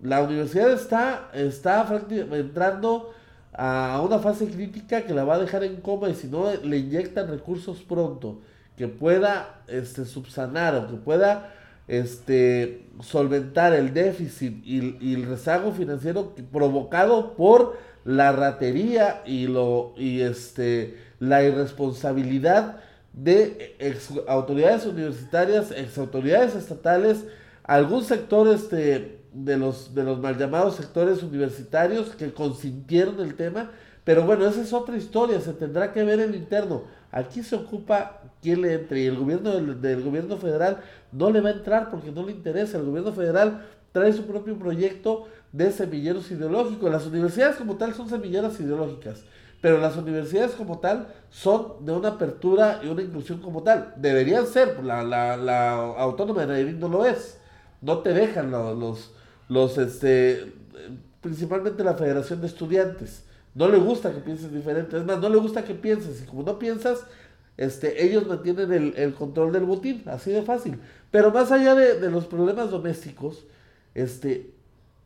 la 0.03 0.21
universidad 0.21 0.71
está, 0.71 1.29
está 1.33 1.87
entrando 2.11 3.13
a 3.53 4.01
una 4.03 4.19
fase 4.19 4.47
crítica 4.47 5.03
que 5.03 5.13
la 5.13 5.23
va 5.23 5.35
a 5.35 5.39
dejar 5.39 5.63
en 5.63 5.77
coma 5.77 6.09
y 6.09 6.15
si 6.15 6.27
no 6.27 6.53
le 6.53 6.77
inyectan 6.77 7.29
recursos 7.29 7.81
pronto, 7.81 8.41
que 8.75 8.89
pueda 8.89 9.61
este, 9.67 10.03
subsanar 10.03 10.75
o 10.75 10.87
que 10.87 10.97
pueda 10.97 11.53
este, 11.87 12.85
solventar 13.01 13.73
el 13.73 13.93
déficit 13.93 14.65
y, 14.65 15.13
el 15.13 15.25
rezago 15.25 15.71
financiero 15.71 16.35
provocado 16.51 17.35
por 17.35 17.77
la 18.03 18.33
ratería 18.33 19.21
y, 19.25 19.47
lo, 19.47 19.93
y 19.95 20.19
este, 20.21 20.97
la 21.19 21.43
irresponsabilidad 21.43 22.81
de 23.13 23.77
autoridades 24.27 24.85
universitarias, 24.85 25.71
ex 25.71 25.97
autoridades 25.97 26.55
estatales, 26.55 27.23
algún 27.63 28.03
sector 28.03 28.47
este, 28.49 29.22
de, 29.33 29.57
los, 29.57 29.93
de 29.95 30.03
los 30.03 30.19
mal 30.19 30.37
llamados 30.37 30.75
sectores 30.75 31.23
universitarios 31.23 32.15
que 32.15 32.33
consintieron 32.33 33.19
el 33.19 33.35
tema, 33.35 33.71
pero 34.03 34.25
bueno, 34.25 34.45
esa 34.45 34.61
es 34.61 34.73
otra 34.73 34.97
historia, 34.97 35.39
se 35.39 35.53
tendrá 35.53 35.93
que 35.93 36.03
ver 36.03 36.19
en 36.19 36.35
interno. 36.35 36.83
Aquí 37.11 37.43
se 37.43 37.55
ocupa 37.55 38.21
quién 38.41 38.61
le 38.61 38.73
entre 38.73 39.01
y 39.01 39.05
el 39.05 39.17
gobierno 39.17 39.51
del, 39.51 40.03
gobierno 40.03 40.37
federal 40.37 40.79
no 41.11 41.29
le 41.29 41.41
va 41.41 41.49
a 41.49 41.53
entrar 41.53 41.89
porque 41.91 42.11
no 42.11 42.25
le 42.25 42.31
interesa. 42.31 42.77
El 42.77 42.85
gobierno 42.85 43.13
federal 43.13 43.65
trae 43.91 44.11
su 44.11 44.25
propio 44.25 44.57
proyecto 44.57 45.27
de 45.51 45.71
semilleros 45.71 46.31
ideológicos. 46.31 46.91
Las 46.91 47.05
universidades 47.05 47.55
como 47.57 47.75
tal 47.75 47.93
son 47.93 48.09
semilleras 48.09 48.59
ideológicas, 48.59 49.23
pero 49.61 49.79
las 49.79 49.95
universidades 49.95 50.51
como 50.51 50.79
tal 50.79 51.07
son 51.29 51.85
de 51.85 51.91
una 51.91 52.09
apertura 52.09 52.81
y 52.83 52.87
una 52.87 53.03
inclusión 53.03 53.39
como 53.39 53.63
tal. 53.63 53.93
Deberían 53.97 54.47
ser, 54.47 54.83
la, 54.83 55.03
la, 55.03 55.73
autónoma 55.75 56.41
de 56.41 56.47
Nayarit 56.47 56.77
no 56.77 56.89
lo 56.89 57.05
es. 57.05 57.39
No 57.79 57.99
te 57.99 58.13
dejan 58.13 58.49
los, 58.49 59.13
los 59.49 59.77
este, 59.77 60.53
principalmente 61.21 61.83
la 61.83 61.95
Federación 61.95 62.41
de 62.41 62.47
Estudiantes 62.47 63.23
no 63.55 63.67
le 63.67 63.77
gusta 63.77 64.11
que 64.11 64.19
pienses 64.19 64.51
diferente. 64.51 64.97
Es 64.97 65.05
más, 65.05 65.19
no 65.19 65.29
le 65.29 65.37
gusta 65.37 65.63
que 65.63 65.75
pienses. 65.75 66.23
Y 66.23 66.25
como 66.25 66.43
no 66.43 66.57
piensas, 66.57 67.05
este, 67.57 68.03
ellos 68.03 68.27
mantienen 68.27 68.93
el, 68.95 69.13
control 69.13 69.51
del 69.51 69.63
botín. 69.63 70.03
Así 70.07 70.31
de 70.31 70.41
fácil. 70.41 70.79
Pero 71.11 71.31
más 71.31 71.51
allá 71.51 71.75
de, 71.75 72.09
los 72.09 72.25
problemas 72.25 72.71
domésticos, 72.71 73.45
este, 73.93 74.53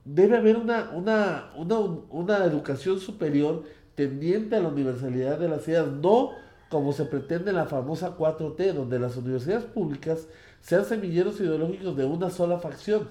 debe 0.06 0.38
haber 0.38 0.58
una, 0.58 0.92
una, 0.92 1.52
una, 1.58 1.80
una 1.80 2.46
educación 2.46 3.00
superior 3.00 3.64
tendiente 3.96 4.56
a 4.56 4.62
la 4.62 4.70
universalidad 4.70 5.40
de 5.40 5.50
las 5.50 5.68
ideas. 5.68 5.88
No 5.88 6.32
como 6.70 6.94
se 6.94 7.06
pretende 7.06 7.50
en 7.52 7.58
la 7.58 7.66
famosa 7.66 8.18
4T, 8.18 8.74
donde 8.74 9.00
las 9.00 9.16
universidades 9.18 9.66
públicas 9.66 10.28
sean 10.62 10.86
semilleros 10.86 11.40
ideológicos 11.40 11.96
de 11.96 12.06
una 12.06 12.30
sola 12.30 12.60
facción. 12.60 13.10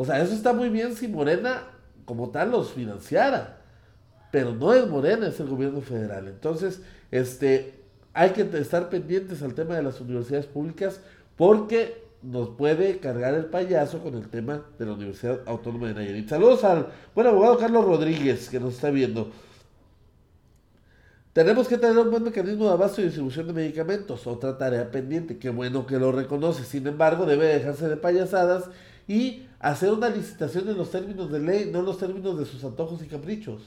O 0.00 0.04
sea, 0.04 0.22
eso 0.22 0.32
está 0.32 0.52
muy 0.52 0.70
bien 0.70 0.94
si 0.94 1.08
Morena 1.08 1.64
como 2.04 2.30
tal 2.30 2.52
los 2.52 2.72
financiara 2.72 3.60
pero 4.30 4.54
no 4.54 4.72
es 4.72 4.86
Morena, 4.86 5.28
es 5.28 5.40
el 5.40 5.48
gobierno 5.48 5.80
federal. 5.80 6.28
Entonces, 6.28 6.80
este, 7.10 7.74
hay 8.12 8.30
que 8.30 8.42
estar 8.42 8.88
pendientes 8.88 9.42
al 9.42 9.54
tema 9.54 9.76
de 9.76 9.82
las 9.82 10.00
universidades 10.00 10.46
públicas 10.46 11.00
porque 11.36 12.08
nos 12.22 12.50
puede 12.50 12.98
cargar 12.98 13.34
el 13.34 13.46
payaso 13.46 14.00
con 14.00 14.14
el 14.14 14.28
tema 14.28 14.62
de 14.78 14.86
la 14.86 14.92
Universidad 14.92 15.40
Autónoma 15.46 15.88
de 15.88 15.94
Nayarit. 15.94 16.28
Saludos 16.28 16.64
al 16.64 16.88
buen 17.14 17.26
abogado 17.26 17.58
Carlos 17.58 17.84
Rodríguez 17.84 18.48
que 18.48 18.60
nos 18.60 18.74
está 18.74 18.90
viendo. 18.90 19.30
Tenemos 21.32 21.68
que 21.68 21.78
tener 21.78 21.96
un 21.96 22.10
buen 22.10 22.24
mecanismo 22.24 22.66
de 22.66 22.72
abasto 22.72 23.00
y 23.00 23.04
distribución 23.04 23.46
de 23.46 23.52
medicamentos, 23.52 24.26
otra 24.26 24.58
tarea 24.58 24.90
pendiente, 24.90 25.38
qué 25.38 25.48
bueno 25.48 25.86
que 25.86 25.98
lo 25.98 26.12
reconoce. 26.12 26.64
Sin 26.64 26.86
embargo, 26.86 27.24
debe 27.24 27.46
dejarse 27.46 27.88
de 27.88 27.96
payasadas 27.96 28.64
y 29.10 29.48
hacer 29.58 29.90
una 29.90 30.08
licitación 30.08 30.68
en 30.68 30.78
los 30.78 30.92
términos 30.92 31.32
de 31.32 31.40
ley, 31.40 31.68
no 31.72 31.80
en 31.80 31.84
los 31.84 31.98
términos 31.98 32.38
de 32.38 32.44
sus 32.44 32.62
antojos 32.62 33.02
y 33.02 33.08
caprichos. 33.08 33.60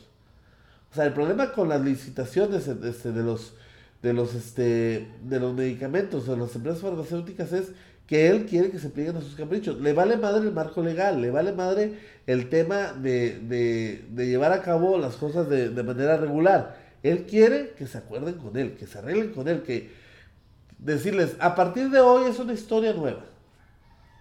O 0.90 0.96
sea, 0.96 1.04
el 1.06 1.12
problema 1.12 1.52
con 1.52 1.68
las 1.68 1.82
licitaciones 1.82 2.66
este, 2.70 3.12
de 3.12 3.24
los 3.24 3.54
de 4.02 4.14
los 4.14 4.36
este 4.36 5.06
de 5.22 5.40
los 5.42 5.54
medicamentos 5.54 6.28
de 6.28 6.38
las 6.38 6.56
empresas 6.56 6.82
farmacéuticas 6.82 7.52
es 7.52 7.72
que 8.08 8.30
él 8.30 8.46
quiere 8.46 8.72
que 8.72 8.80
se 8.80 8.90
plieguen 8.90 9.18
a 9.18 9.22
sus 9.22 9.36
caprichos. 9.36 9.82
Le 9.82 9.92
vale 9.92 10.16
madre 10.16 10.48
el 10.48 10.54
marco 10.54 10.82
legal, 10.82 11.22
le 11.22 11.30
vale 11.30 11.52
madre 11.52 12.00
el 12.26 12.48
tema 12.48 12.94
de, 12.94 14.06
llevar 14.16 14.54
a 14.54 14.62
cabo 14.62 14.98
las 14.98 15.18
cosas 15.18 15.50
de, 15.50 15.68
de, 15.72 15.84
manera 15.84 16.16
regular. 16.16 16.78
Él 17.04 17.26
quiere 17.26 17.74
que 17.78 17.86
se 17.86 17.98
acuerden 17.98 18.36
con 18.36 18.56
él, 18.56 18.76
que 18.76 18.88
se 18.88 18.98
arreglen 18.98 19.34
con 19.34 19.50
él, 19.50 19.62
que 19.64 19.90
decirles, 20.80 21.36
a 21.40 21.54
partir 21.54 21.90
de 21.90 22.00
hoy 22.00 22.30
es 22.32 22.40
una 22.40 22.54
historia 22.54 22.94
nueva. 22.94 23.33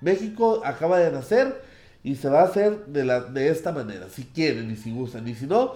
México 0.03 0.63
acaba 0.65 0.99
de 0.99 1.11
nacer 1.11 1.63
y 2.03 2.17
se 2.17 2.29
va 2.29 2.41
a 2.41 2.45
hacer 2.45 2.87
de, 2.87 3.05
la, 3.05 3.21
de 3.21 3.49
esta 3.49 3.73
manera, 3.73 4.09
si 4.09 4.25
quieren 4.25 4.71
y 4.71 4.77
si 4.77 4.93
gustan, 4.93 5.27
y 5.29 5.35
si 5.35 5.47
no, 5.47 5.75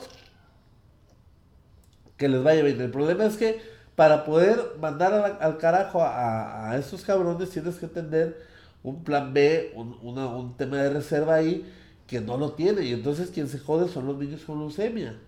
que 2.16 2.28
les 2.28 2.42
vaya 2.42 2.62
bien. 2.62 2.80
El 2.80 2.90
problema 2.90 3.26
es 3.26 3.36
que 3.36 3.60
para 3.94 4.24
poder 4.24 4.60
mandar 4.80 5.38
al, 5.40 5.58
carajo 5.58 6.02
a, 6.02 6.70
a, 6.70 6.78
estos 6.78 7.02
cabrones 7.02 7.50
tienes 7.50 7.76
que 7.76 7.86
tener 7.86 8.36
un 8.82 9.02
plan 9.04 9.32
B, 9.32 9.72
un, 9.74 9.98
un, 10.02 10.56
tema 10.56 10.78
de 10.78 10.90
reserva 10.90 11.36
ahí 11.36 11.64
que 12.06 12.20
no 12.20 12.36
lo 12.36 12.52
tiene. 12.52 12.82
Y 12.82 12.92
entonces 12.92 13.30
quien 13.30 13.48
se 13.48 13.58
jode 13.58 13.88
son 13.88 14.06
los 14.06 14.18
niños 14.18 14.42
con 14.42 14.58
leucemia. 14.58 15.18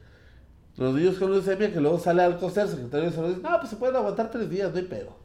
Los 0.76 0.94
niños 0.94 1.16
con 1.16 1.32
leucemia 1.32 1.72
que 1.72 1.80
luego 1.80 1.98
sale 1.98 2.22
al 2.22 2.38
coser, 2.38 2.68
secretario 2.68 3.10
de 3.10 3.16
salud, 3.16 3.28
dice, 3.30 3.42
no, 3.42 3.58
pues 3.58 3.70
se 3.70 3.76
pueden 3.76 3.96
aguantar 3.96 4.30
tres 4.30 4.48
días, 4.50 4.70
no 4.70 4.78
hay 4.78 4.84
pedo. 4.84 5.16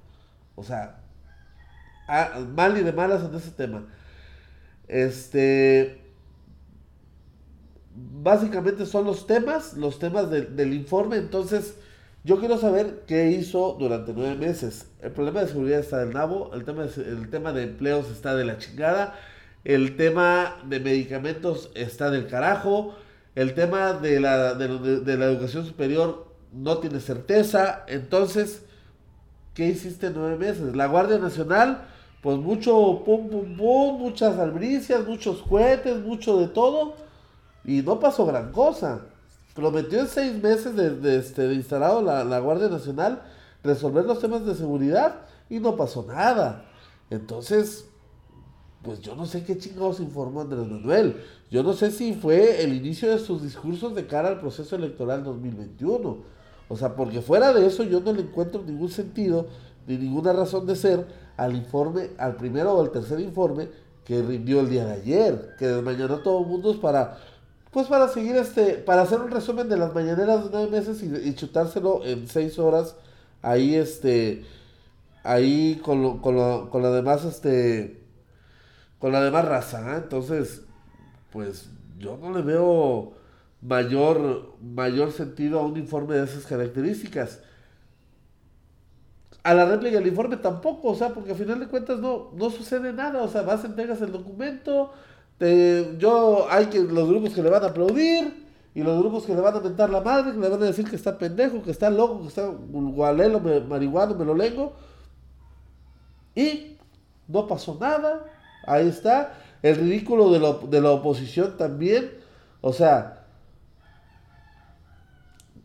O 0.55 0.63
sea, 0.63 1.02
mal 2.55 2.77
y 2.77 2.83
de 2.83 2.93
malas 2.93 3.23
en 3.23 3.35
ese 3.35 3.51
tema. 3.51 3.85
Este, 4.87 6.01
básicamente 7.95 8.85
son 8.85 9.05
los 9.05 9.27
temas, 9.27 9.73
los 9.73 9.99
temas 9.99 10.29
del 10.29 10.73
informe. 10.73 11.17
Entonces, 11.17 11.75
yo 12.25 12.39
quiero 12.39 12.57
saber 12.57 13.03
qué 13.05 13.31
hizo 13.31 13.75
durante 13.77 14.13
nueve 14.13 14.35
meses. 14.35 14.87
El 15.01 15.11
problema 15.11 15.41
de 15.41 15.47
seguridad 15.47 15.79
está 15.79 15.99
del 15.99 16.13
nabo, 16.13 16.51
el 16.53 16.63
tema 16.63 16.83
de, 16.83 17.01
el 17.03 17.29
tema 17.29 17.51
de 17.51 17.63
empleos 17.63 18.09
está 18.09 18.33
de 18.35 18.45
la 18.45 18.57
chingada, 18.57 19.15
el 19.65 19.97
tema 19.97 20.57
de 20.65 20.79
medicamentos 20.79 21.69
está 21.75 22.11
del 22.11 22.27
carajo, 22.27 22.95
el 23.35 23.53
tema 23.55 23.93
de 23.93 24.21
la, 24.21 24.53
de, 24.53 25.17
la 25.17 25.25
educación 25.25 25.65
superior 25.65 26.27
no 26.53 26.77
tiene 26.77 27.01
certeza. 27.01 27.83
Entonces, 27.87 28.63
¿qué 29.53 29.67
hiciste 29.67 30.07
en 30.07 30.13
nueve 30.13 30.37
meses? 30.37 30.77
La 30.77 30.87
Guardia 30.87 31.17
Nacional, 31.17 31.89
pues 32.23 32.37
mucho 32.37 33.03
pum 33.05 33.29
pum 33.29 33.57
pum, 33.57 33.99
muchas 33.99 34.39
albricias, 34.39 35.05
muchos 35.05 35.41
cohetes, 35.41 35.97
mucho 35.97 36.39
de 36.39 36.47
todo 36.47 36.93
y 37.65 37.81
no 37.81 37.99
pasó 37.99 38.25
gran 38.25 38.53
cosa. 38.53 39.01
Prometió 39.53 39.99
en 39.99 40.07
seis 40.07 40.41
meses 40.41 40.73
de, 40.75 41.17
este, 41.17 41.43
de 41.49 41.53
instalado 41.53 42.01
la, 42.01 42.23
la, 42.23 42.39
Guardia 42.39 42.69
Nacional 42.69 43.21
resolver 43.61 44.05
los 44.05 44.19
temas 44.19 44.45
de 44.45 44.55
seguridad 44.55 45.25
y 45.49 45.59
no 45.59 45.75
pasó 45.75 46.05
nada. 46.07 46.63
Entonces, 47.09 47.89
pues 48.81 49.01
yo 49.01 49.15
no 49.15 49.25
sé 49.25 49.43
qué 49.43 49.57
chingados 49.57 49.99
informó 49.99 50.41
Andrés 50.41 50.65
Manuel. 50.65 51.21
Yo 51.51 51.61
no 51.61 51.73
sé 51.73 51.91
si 51.91 52.13
fue 52.13 52.63
el 52.63 52.73
inicio 52.73 53.11
de 53.11 53.19
sus 53.19 53.43
discursos 53.43 53.95
de 53.95 54.07
cara 54.07 54.29
al 54.29 54.39
proceso 54.39 54.77
electoral 54.77 55.25
2021. 55.25 56.17
O 56.69 56.77
sea, 56.77 56.95
porque 56.95 57.21
fuera 57.21 57.51
de 57.51 57.67
eso 57.67 57.83
yo 57.83 57.99
no 57.99 58.13
le 58.13 58.21
encuentro 58.21 58.63
ningún 58.63 58.89
sentido 58.89 59.47
ni 59.85 59.97
ninguna 59.97 60.31
razón 60.31 60.65
de 60.65 60.77
ser 60.77 61.05
al 61.37 61.55
informe, 61.55 62.11
al 62.17 62.35
primero 62.35 62.73
o 62.73 62.81
al 62.81 62.91
tercer 62.91 63.19
informe 63.19 63.69
que 64.05 64.21
rindió 64.21 64.59
el 64.59 64.69
día 64.69 64.85
de 64.85 64.93
ayer, 64.93 65.55
que 65.57 65.67
mañana 65.81 66.21
todo 66.23 66.41
el 66.41 66.47
mundo 66.47 66.79
para 66.79 67.17
pues 67.71 67.87
para 67.87 68.07
seguir 68.07 68.35
este, 68.35 68.75
para 68.75 69.01
hacer 69.01 69.19
un 69.19 69.31
resumen 69.31 69.67
de 69.67 69.77
las 69.77 69.95
mañaneras 69.95 70.43
de 70.43 70.49
nueve 70.51 70.69
meses 70.69 71.01
y, 71.01 71.33
chutárselo 71.33 72.05
en 72.05 72.27
seis 72.27 72.59
horas, 72.59 72.95
ahí 73.41 73.73
este, 73.73 74.45
ahí 75.23 75.81
con, 75.83 76.03
lo, 76.03 76.21
con, 76.21 76.35
lo, 76.35 76.69
con 76.69 76.83
la 76.83 76.91
demás, 76.91 77.25
este, 77.25 78.03
con 78.99 79.11
la 79.11 79.23
demás 79.23 79.45
raza, 79.45 79.95
¿eh? 79.95 80.01
entonces, 80.03 80.61
pues 81.31 81.69
yo 81.97 82.15
no 82.17 82.31
le 82.31 82.43
veo 82.43 83.13
mayor, 83.63 84.53
mayor 84.61 85.11
sentido 85.11 85.59
a 85.59 85.65
un 85.65 85.77
informe 85.77 86.15
de 86.15 86.25
esas 86.25 86.45
características. 86.45 87.39
A 89.43 89.53
la 89.53 89.65
réplica 89.65 89.97
del 89.97 90.07
informe 90.07 90.37
tampoco, 90.37 90.89
o 90.89 90.95
sea, 90.95 91.09
porque 91.09 91.31
al 91.31 91.37
final 91.37 91.59
de 91.59 91.67
cuentas 91.67 91.99
no, 91.99 92.31
no 92.33 92.49
sucede 92.49 92.93
nada, 92.93 93.21
o 93.21 93.27
sea, 93.27 93.41
vas, 93.41 93.65
entregas 93.65 94.01
el 94.01 94.11
documento, 94.11 94.91
yo 95.97 96.47
hay 96.49 96.67
que 96.67 96.79
los 96.79 97.09
grupos 97.09 97.33
que 97.33 97.43
le 97.43 97.49
van 97.49 97.63
a 97.63 97.67
aplaudir 97.67 98.45
y 98.75 98.81
los 98.81 98.97
grupos 98.99 99.25
que 99.25 99.35
le 99.35 99.41
van 99.41 99.55
a 99.55 99.59
mentar 99.59 99.89
la 99.89 100.01
madre, 100.01 100.31
que 100.31 100.39
le 100.39 100.49
van 100.49 100.61
a 100.61 100.65
decir 100.65 100.89
que 100.89 100.95
está 100.95 101.17
pendejo, 101.17 101.61
que 101.61 101.71
está 101.71 101.89
loco, 101.89 102.21
que 102.21 102.27
está 102.27 102.47
gualelo, 102.47 103.39
marihuano, 103.39 104.15
me 104.15 104.25
lo 104.25 104.33
lengo. 104.33 104.73
Y 106.33 106.77
no 107.27 107.47
pasó 107.47 107.77
nada. 107.79 108.25
Ahí 108.65 108.87
está. 108.87 109.33
El 109.61 109.75
ridículo 109.75 110.31
de, 110.31 110.67
de 110.69 110.81
la 110.81 110.89
oposición 110.89 111.55
también. 111.55 112.11
O 112.61 112.73
sea, 112.73 113.22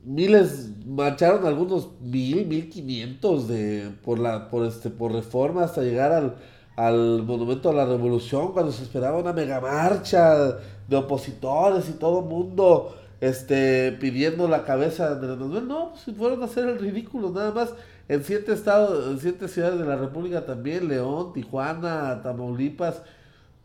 miles 0.08 0.70
marcharon 0.86 1.46
algunos 1.46 2.00
mil, 2.00 2.46
mil 2.46 2.68
quinientos 2.68 3.46
de 3.48 3.90
por 4.04 4.18
la 4.18 4.48
por 4.48 4.66
este 4.66 4.90
por 4.90 5.12
reforma 5.12 5.64
hasta 5.64 5.82
llegar 5.82 6.12
al 6.12 6.36
al 6.78 7.24
Monumento 7.24 7.70
a 7.70 7.72
la 7.72 7.86
Revolución, 7.86 8.52
cuando 8.52 8.70
se 8.70 8.84
esperaba 8.84 9.18
una 9.18 9.32
mega 9.32 9.60
marcha 9.60 10.58
de 10.86 10.96
opositores 10.96 11.88
y 11.88 11.94
todo 11.94 12.22
mundo 12.22 12.94
este, 13.20 13.90
pidiendo 13.98 14.46
la 14.46 14.62
cabeza 14.62 15.08
de 15.08 15.14
Andrés 15.14 15.38
Manuel. 15.38 15.66
No, 15.66 15.92
si 15.96 16.12
fueron 16.12 16.40
a 16.40 16.44
hacer 16.44 16.68
el 16.68 16.78
ridículo, 16.78 17.30
nada 17.30 17.50
más. 17.50 17.74
En 18.08 18.22
siete 18.22 18.52
estados, 18.52 19.10
en 19.10 19.18
siete 19.18 19.48
ciudades 19.48 19.80
de 19.80 19.86
la 19.86 19.96
República 19.96 20.46
también, 20.46 20.86
León, 20.86 21.32
Tijuana, 21.32 22.22
Tamaulipas. 22.22 23.02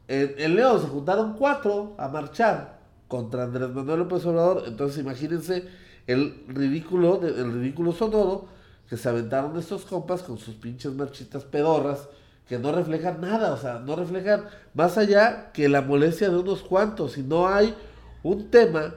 En, 0.07 0.33
en 0.39 0.55
León 0.55 0.81
se 0.81 0.88
juntaron 0.88 1.35
cuatro 1.38 1.93
a 2.00 2.07
marchar 2.07 2.79
contra 3.07 3.43
Andrés 3.43 3.69
Manuel 3.69 4.00
López 4.00 4.25
Obrador. 4.25 4.63
Entonces 4.65 4.97
imagínense 5.00 5.65
el 6.07 6.45
ridículo, 6.48 7.22
el 7.25 7.53
ridículo 7.53 7.91
sonoro 7.91 8.48
que 8.89 8.98
se 8.98 9.10
aventaron 9.10 9.57
estos 9.57 9.86
compas 9.86 10.22
con 10.22 10.38
sus 10.38 10.55
pinches 10.55 10.93
marchitas 10.93 11.43
pedorras 11.43 12.07
que 12.48 12.60
no 12.60 12.72
reflejan 12.72 13.22
nada, 13.22 13.53
o 13.53 13.57
sea, 13.57 13.79
no 13.79 13.95
reflejan 13.95 14.45
más 14.74 14.98
allá 14.98 15.51
que 15.53 15.69
la 15.69 15.81
molestia 15.81 16.29
de 16.29 16.38
unos 16.38 16.62
cuantos, 16.62 17.17
y 17.17 17.24
no 17.24 17.48
hay 17.48 17.74
un 18.22 18.50
tema 18.51 18.95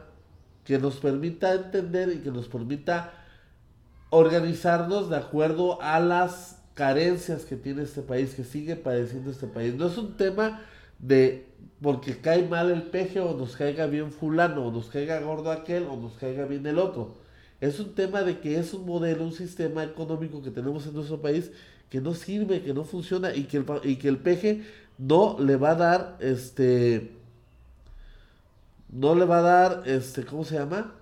que 0.64 0.78
nos 0.78 0.96
permita 0.96 1.54
entender 1.54 2.12
y 2.12 2.18
que 2.18 2.32
nos 2.32 2.48
permita 2.48 3.12
organizarnos 4.10 5.08
de 5.10 5.16
acuerdo 5.16 5.80
a 5.80 6.00
las 6.00 6.58
carencias 6.74 7.44
que 7.44 7.56
tiene 7.56 7.82
este 7.82 8.02
país, 8.02 8.34
que 8.34 8.44
sigue 8.44 8.76
padeciendo 8.76 9.30
este 9.30 9.46
país. 9.46 9.74
No 9.74 9.86
es 9.86 9.96
un 9.96 10.16
tema 10.16 10.60
de 10.98 11.46
porque 11.82 12.20
cae 12.20 12.48
mal 12.48 12.70
el 12.70 12.84
peje 12.84 13.20
o 13.20 13.36
nos 13.36 13.56
caiga 13.56 13.86
bien 13.86 14.10
fulano, 14.10 14.66
o 14.66 14.72
nos 14.72 14.88
caiga 14.88 15.20
gordo 15.20 15.50
aquel 15.50 15.84
o 15.84 15.96
nos 15.96 16.14
caiga 16.14 16.46
bien 16.46 16.66
el 16.66 16.78
otro. 16.78 17.14
Es 17.60 17.80
un 17.80 17.94
tema 17.94 18.22
de 18.22 18.40
que 18.40 18.58
es 18.58 18.74
un 18.74 18.86
modelo, 18.86 19.24
un 19.24 19.32
sistema 19.32 19.84
económico 19.84 20.42
que 20.42 20.50
tenemos 20.50 20.86
en 20.86 20.94
nuestro 20.94 21.20
país 21.20 21.50
que 21.90 22.00
no 22.00 22.14
sirve, 22.14 22.62
que 22.62 22.74
no 22.74 22.84
funciona 22.84 23.34
y 23.34 23.44
que 23.44 23.58
el, 23.58 23.66
y 23.84 23.96
que 23.96 24.08
el 24.08 24.18
peje 24.18 24.64
no 24.98 25.36
le 25.38 25.56
va 25.56 25.70
a 25.70 25.74
dar, 25.74 26.16
este, 26.20 27.12
no 28.90 29.14
le 29.14 29.24
va 29.24 29.38
a 29.38 29.42
dar, 29.42 29.82
este, 29.86 30.24
¿cómo 30.24 30.44
se 30.44 30.58
llama? 30.58 30.94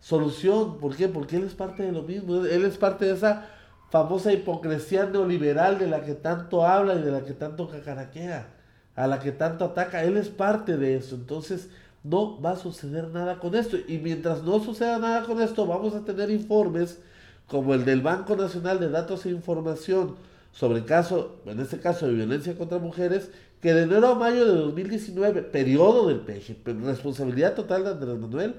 Solución. 0.00 0.78
¿Por 0.78 0.96
qué? 0.96 1.08
Porque 1.08 1.36
él 1.36 1.44
es 1.44 1.54
parte 1.54 1.82
de 1.82 1.92
lo 1.92 2.02
mismo. 2.02 2.44
Él 2.44 2.64
es 2.64 2.76
parte 2.76 3.04
de 3.06 3.14
esa 3.14 3.48
famosa 3.90 4.32
hipocresía 4.32 5.06
neoliberal 5.06 5.78
de 5.78 5.88
la 5.88 6.02
que 6.04 6.14
tanto 6.14 6.64
habla 6.64 6.94
y 6.94 7.02
de 7.02 7.10
la 7.10 7.24
que 7.24 7.32
tanto 7.32 7.68
cacaraquea, 7.68 8.48
a 9.00 9.06
la 9.06 9.18
que 9.18 9.32
tanto 9.32 9.64
ataca. 9.64 10.04
Él 10.04 10.16
es 10.16 10.28
parte 10.28 10.76
de 10.76 10.96
eso. 10.96 11.14
Entonces, 11.14 11.68
no 12.02 12.40
va 12.40 12.52
a 12.52 12.56
suceder 12.56 13.08
nada 13.08 13.38
con 13.38 13.54
esto. 13.54 13.76
Y 13.88 13.98
mientras 13.98 14.42
no 14.42 14.62
suceda 14.62 14.98
nada 14.98 15.24
con 15.24 15.40
esto, 15.40 15.66
vamos 15.66 15.94
a 15.94 16.04
tener 16.04 16.30
informes 16.30 16.98
como 17.46 17.74
el 17.74 17.84
del 17.84 18.02
Banco 18.02 18.36
Nacional 18.36 18.78
de 18.78 18.90
Datos 18.90 19.26
e 19.26 19.30
Información 19.30 20.16
sobre 20.52 20.84
caso, 20.84 21.36
en 21.46 21.60
este 21.60 21.78
caso 21.78 22.06
de 22.06 22.14
violencia 22.14 22.56
contra 22.56 22.78
mujeres, 22.78 23.30
que 23.60 23.72
de 23.72 23.84
enero 23.84 24.08
a 24.08 24.16
mayo 24.16 24.44
de 24.46 24.58
2019, 24.58 25.42
periodo 25.42 26.08
del 26.08 26.20
PG, 26.20 26.56
responsabilidad 26.84 27.54
total 27.54 27.84
de 27.84 27.90
Andrés 27.90 28.18
Manuel, 28.18 28.56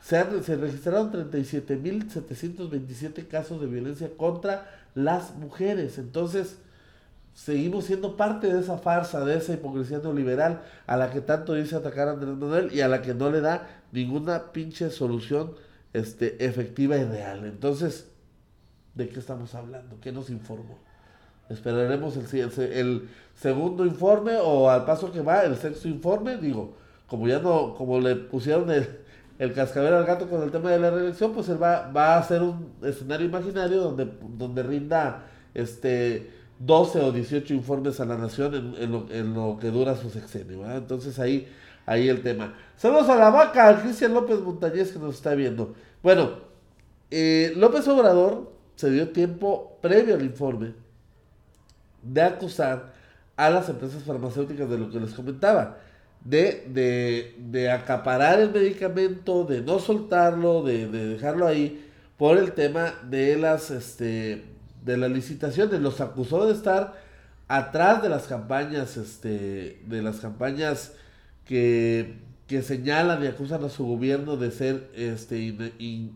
se, 0.00 0.42
se 0.42 0.56
registraron 0.56 1.12
37.727 1.12 3.26
casos 3.26 3.60
de 3.60 3.66
violencia 3.66 4.08
contra 4.16 4.70
las 4.94 5.34
mujeres. 5.36 5.98
Entonces, 5.98 6.56
seguimos 7.34 7.84
siendo 7.84 8.16
parte 8.16 8.52
de 8.52 8.60
esa 8.60 8.78
farsa, 8.78 9.24
de 9.24 9.36
esa 9.36 9.54
hipocresía 9.54 9.98
neoliberal 9.98 10.62
a 10.86 10.96
la 10.96 11.10
que 11.10 11.20
tanto 11.20 11.54
dice 11.54 11.76
atacar 11.76 12.08
a 12.08 12.12
Andrés 12.12 12.36
Manuel 12.36 12.72
y 12.72 12.80
a 12.80 12.88
la 12.88 13.02
que 13.02 13.14
no 13.14 13.30
le 13.30 13.40
da 13.40 13.82
ninguna 13.92 14.52
pinche 14.52 14.90
solución 14.90 15.54
este, 15.92 16.44
efectiva 16.44 16.96
y 16.96 17.04
real. 17.04 17.44
Entonces, 17.44 18.08
¿de 18.94 19.08
qué 19.08 19.18
estamos 19.18 19.54
hablando? 19.54 19.98
¿Qué 20.00 20.12
nos 20.12 20.30
informó? 20.30 20.78
Esperaremos 21.48 22.16
el, 22.16 22.72
el, 22.72 23.08
segundo 23.34 23.84
informe 23.84 24.36
o 24.36 24.70
al 24.70 24.84
paso 24.84 25.10
que 25.10 25.20
va 25.20 25.42
el 25.42 25.56
sexto 25.56 25.88
informe. 25.88 26.36
Digo, 26.36 26.74
como 27.08 27.26
ya 27.26 27.40
no, 27.40 27.74
como 27.74 27.98
le 27.98 28.14
pusieron 28.14 28.70
el, 28.70 29.00
el 29.38 29.52
cascabel 29.52 29.94
al 29.94 30.04
gato 30.04 30.28
con 30.28 30.42
el 30.42 30.52
tema 30.52 30.70
de 30.70 30.78
la 30.78 30.90
reelección, 30.90 31.32
pues 31.32 31.48
él 31.48 31.60
va, 31.60 31.90
va 31.90 32.18
a 32.18 32.22
ser 32.22 32.42
un 32.42 32.74
escenario 32.82 33.26
imaginario 33.26 33.80
donde, 33.80 34.08
donde 34.36 34.62
rinda 34.62 35.24
este 35.54 36.39
12 36.60 37.00
o 37.00 37.10
18 37.10 37.54
informes 37.54 38.00
a 38.00 38.04
la 38.04 38.18
nación 38.18 38.76
en, 38.78 39.34
lo, 39.34 39.58
que 39.58 39.70
dura 39.70 39.96
su 39.96 40.10
sexenio. 40.10 40.70
Entonces 40.70 41.18
ahí, 41.18 41.48
ahí 41.86 42.08
el 42.08 42.22
tema. 42.22 42.54
Saludos 42.76 43.08
a 43.08 43.16
la 43.16 43.30
vaca, 43.30 43.68
a 43.68 43.80
Cristian 43.80 44.12
López 44.12 44.40
Montañez 44.40 44.92
que 44.92 44.98
nos 44.98 45.16
está 45.16 45.34
viendo. 45.34 45.74
Bueno, 46.02 46.32
eh, 47.10 47.54
López 47.56 47.88
Obrador 47.88 48.52
se 48.76 48.90
dio 48.90 49.08
tiempo 49.08 49.78
previo 49.80 50.14
al 50.14 50.22
informe 50.22 50.74
de 52.02 52.22
acusar 52.22 52.92
a 53.36 53.48
las 53.48 53.70
empresas 53.70 54.02
farmacéuticas 54.02 54.68
de 54.68 54.78
lo 54.78 54.90
que 54.90 55.00
les 55.00 55.14
comentaba. 55.14 55.78
De, 56.22 56.66
de, 56.68 57.36
de 57.38 57.70
acaparar 57.70 58.38
el 58.38 58.50
medicamento, 58.50 59.44
de 59.44 59.62
no 59.62 59.78
soltarlo, 59.78 60.62
de, 60.62 60.86
de 60.88 61.06
dejarlo 61.06 61.46
ahí, 61.46 61.90
por 62.18 62.36
el 62.36 62.52
tema 62.52 62.92
de 63.08 63.38
las 63.38 63.70
este, 63.70 64.44
de 64.84 64.96
las 64.96 65.10
licitaciones, 65.10 65.80
los 65.80 66.00
acusó 66.00 66.46
de 66.46 66.52
estar 66.52 66.94
atrás 67.48 68.02
de 68.02 68.08
las 68.08 68.26
campañas, 68.26 68.96
este, 68.96 69.82
de 69.86 70.02
las 70.02 70.20
campañas 70.20 70.92
que, 71.44 72.18
que 72.46 72.62
señalan 72.62 73.22
y 73.24 73.26
acusan 73.26 73.64
a 73.64 73.68
su 73.68 73.84
gobierno 73.84 74.36
de 74.36 74.50
ser 74.50 74.90
este, 74.94 75.72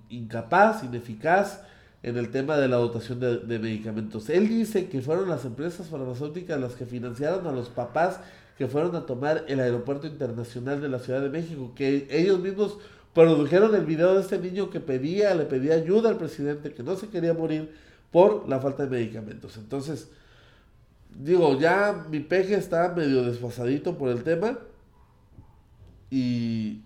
incapaz, 0.09 0.85
ineficaz 0.85 1.63
en 2.03 2.17
el 2.19 2.31
tema 2.31 2.57
de 2.57 2.69
la 2.69 2.77
dotación 2.77 3.19
de, 3.19 3.39
de, 3.39 3.59
medicamentos. 3.59 4.29
Él 4.29 4.49
dice 4.49 4.89
que 4.89 5.01
fueron 5.01 5.29
las 5.29 5.45
empresas 5.45 5.89
farmacéuticas 5.89 6.61
las 6.61 6.75
que 6.75 6.87
financiaron 6.87 7.47
a 7.47 7.53
los 7.53 7.69
papás 7.69 8.21
que 8.57 8.69
fueron 8.69 8.95
a 8.95 9.07
tomar 9.07 9.45
el 9.49 9.61
aeropuerto 9.61 10.07
internacional 10.07 10.81
de 10.81 10.89
la 10.89 10.99
Ciudad 10.99 11.21
de 11.21 11.31
México, 11.31 11.73
que 11.75 12.07
ellos 12.11 12.39
mismos 12.39 12.79
produjeron 13.13 13.75
el 13.75 13.85
video 13.85 14.15
de 14.15 14.21
este 14.21 14.39
niño 14.39 14.71
que 14.71 14.81
pedía, 14.81 15.35
le 15.35 15.45
pedía 15.45 15.75
ayuda 15.75 16.11
al 16.11 16.19
presidente, 16.19 16.73
que 16.73 16.83
no 16.83 16.97
se 16.97 17.09
quería 17.09 17.33
morir, 17.33 17.73
por 18.15 18.49
la 18.49 18.61
falta 18.61 18.85
de 18.85 18.91
medicamentos. 18.91 19.57
Entonces, 19.57 20.09
digo, 21.19 21.59
ya 21.59 22.07
mi 22.09 22.21
peje 22.21 22.55
está 22.55 22.95
medio 22.95 23.25
desfasadito 23.25 23.99
por 23.99 24.09
el 24.09 24.23
tema 24.23 24.57
y, 26.11 26.83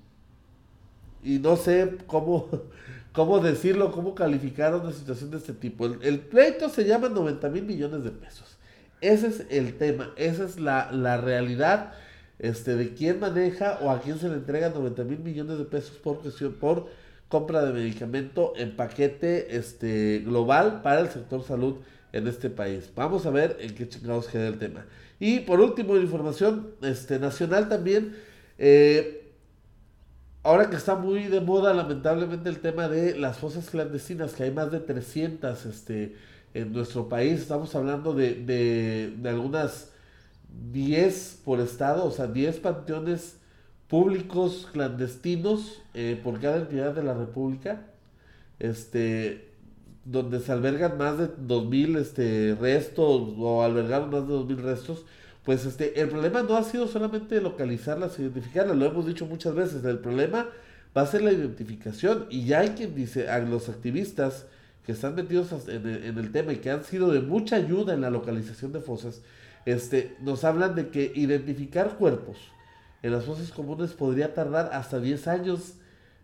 y 1.23 1.39
no 1.39 1.57
sé 1.57 1.99
cómo, 2.07 2.49
cómo 3.13 3.41
decirlo, 3.41 3.93
cómo 3.93 4.15
calificar 4.15 4.75
una 4.75 4.91
situación 4.91 5.31
de 5.31 5.37
este 5.37 5.53
tipo. 5.53 5.85
El, 5.85 6.21
pleito 6.21 6.71
se 6.71 6.87
llama 6.87 7.11
90 7.11 7.47
mil 7.51 7.65
millones 7.65 8.05
de 8.05 8.11
pesos. 8.11 8.57
Ese 9.03 9.27
es 9.27 9.47
el 9.51 9.77
tema, 9.77 10.15
esa 10.17 10.47
es 10.47 10.59
la, 10.59 10.91
la 10.93 11.19
realidad 11.19 11.93
este, 12.39 12.75
de 12.75 12.95
quién 12.95 13.21
maneja 13.21 13.81
o 13.83 13.91
a 13.91 14.01
quién 14.01 14.19
se 14.19 14.31
le 14.31 14.37
entrega 14.37 14.71
90 14.71 15.05
mil 15.05 15.19
millones 15.19 15.59
de 15.59 15.67
pesos 15.67 15.99
por 15.99 16.23
por 16.59 16.89
compra 17.29 17.65
de 17.65 17.73
medicamento 17.73 18.55
en 18.57 18.75
paquete 18.75 19.57
este, 19.57 20.21
global 20.21 20.81
para 20.83 21.01
el 21.01 21.09
sector 21.09 21.45
salud 21.45 21.77
en 22.13 22.27
este 22.27 22.51
país. 22.51 22.91
Vamos 22.95 23.27
a 23.27 23.31
ver 23.31 23.57
en 23.61 23.75
qué 23.75 23.89
chingados 23.89 24.29
queda 24.29 24.49
el 24.49 24.59
tema. 24.59 24.87
Y 25.21 25.41
por 25.41 25.61
último, 25.61 25.97
información 25.97 26.71
este, 26.83 27.19
nacional 27.19 27.69
también. 27.69 28.17
Eh, 28.57 29.35
ahora 30.43 30.71
que 30.71 30.77
está 30.77 30.95
muy 30.95 31.25
de 31.25 31.41
moda, 31.41 31.75
lamentablemente, 31.75 32.49
el 32.49 32.61
tema 32.61 32.89
de 32.89 33.19
las 33.19 33.37
fosas 33.39 33.69
clandestinas, 33.69 34.33
que 34.33 34.45
hay 34.45 34.51
más 34.51 34.73
de 34.73 34.81
300 34.81 35.67
este, 35.67 36.17
en 36.55 36.73
nuestro 36.73 37.09
país. 37.09 37.41
Estamos 37.41 37.75
hablando 37.75 38.15
de, 38.15 38.35
de, 38.35 39.15
de 39.17 39.29
algunas 39.29 39.93
10 40.73 41.43
por 41.45 41.61
estado, 41.61 42.07
o 42.07 42.11
sea, 42.11 42.27
10 42.27 42.59
panteones 42.61 43.38
públicos 43.89 44.69
clandestinos 44.73 45.83
eh, 45.95 46.21
por 46.23 46.41
cada 46.41 46.59
entidad 46.59 46.95
de 46.95 47.03
la 47.03 47.15
República, 47.15 47.87
este, 48.59 49.49
donde 50.05 50.41
se 50.41 50.53
albergan 50.53 50.99
más 50.99 51.19
de 51.19 51.29
2.000 51.29 51.99
este, 51.99 52.57
restos 52.61 53.35
o 53.39 53.63
albergaron 53.63 54.11
más 54.11 54.29
de 54.29 54.35
2.000 54.35 54.57
restos, 54.57 55.05
pues 55.45 55.65
este, 55.65 56.01
el 56.01 56.09
problema 56.09 56.43
no 56.43 56.57
ha 56.57 56.65
sido 56.65 56.87
solamente 56.87 57.41
localizarlas, 57.41 58.19
identificarlas, 58.19 58.77
lo 58.77 58.87
hemos 58.87 59.07
dicho 59.07 59.27
muchas 59.27 59.55
veces, 59.55 59.85
el 59.85 59.99
problema 59.99 60.49
va 60.97 61.03
a 61.03 61.07
ser 61.07 61.23
la 61.23 61.33
identificación 61.33 62.27
y 62.29 62.45
ya 62.45 62.61
hay 62.61 62.71
quien 62.71 62.95
dice 62.95 63.31
a 63.31 63.39
los 63.39 63.69
activistas 63.69 64.47
que 64.85 64.93
están 64.93 65.15
metidos 65.15 65.69
en 65.69 65.87
en 65.87 66.19
el 66.19 66.33
tema 66.33 66.53
y 66.53 66.57
que 66.57 66.71
han 66.71 66.85
sido 66.85 67.11
de 67.13 67.21
mucha 67.21 67.57
ayuda 67.57 67.95
en 67.95 68.01
la 68.03 68.11
localización 68.11 68.73
de 68.73 68.81
fosas, 68.81 69.23
este, 69.65 70.17
nos 70.21 70.45
hablan 70.45 70.75
de 70.75 70.89
que 70.89 71.13
identificar 71.15 71.97
cuerpos, 71.97 72.39
en 73.03 73.13
las 73.13 73.25
fosas 73.25 73.51
comunes 73.53 73.93
podría 73.93 74.35
tardar 74.35 74.71
hasta 74.73 75.01
10 75.01 75.29
años, 75.29 75.75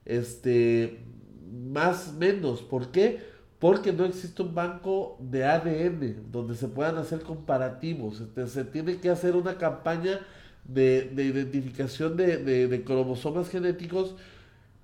este, 0.05 1.05
más 1.53 2.13
menos. 2.15 2.63
¿Por 2.63 2.91
qué? 2.91 3.21
Porque 3.59 3.93
no 3.93 4.05
existe 4.05 4.43
un 4.43 4.55
banco 4.55 5.17
de 5.21 5.45
ADN 5.45 6.31
donde 6.31 6.55
se 6.57 6.69
puedan 6.69 6.97
hacer 6.97 7.21
comparativos. 7.21 8.21
Este, 8.21 8.47
se 8.47 8.65
tiene 8.65 8.99
que 8.99 9.11
hacer 9.11 9.37
una 9.37 9.57
campaña 9.57 10.21
de, 10.65 11.11
identificación 11.17 12.17
de, 12.17 12.39
de, 12.39 12.85
cromosomas 12.85 13.49
genéticos 13.49 14.17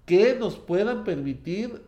que 0.07 0.35
nos 0.35 0.57
puedan 0.57 1.05
permitir, 1.05 1.83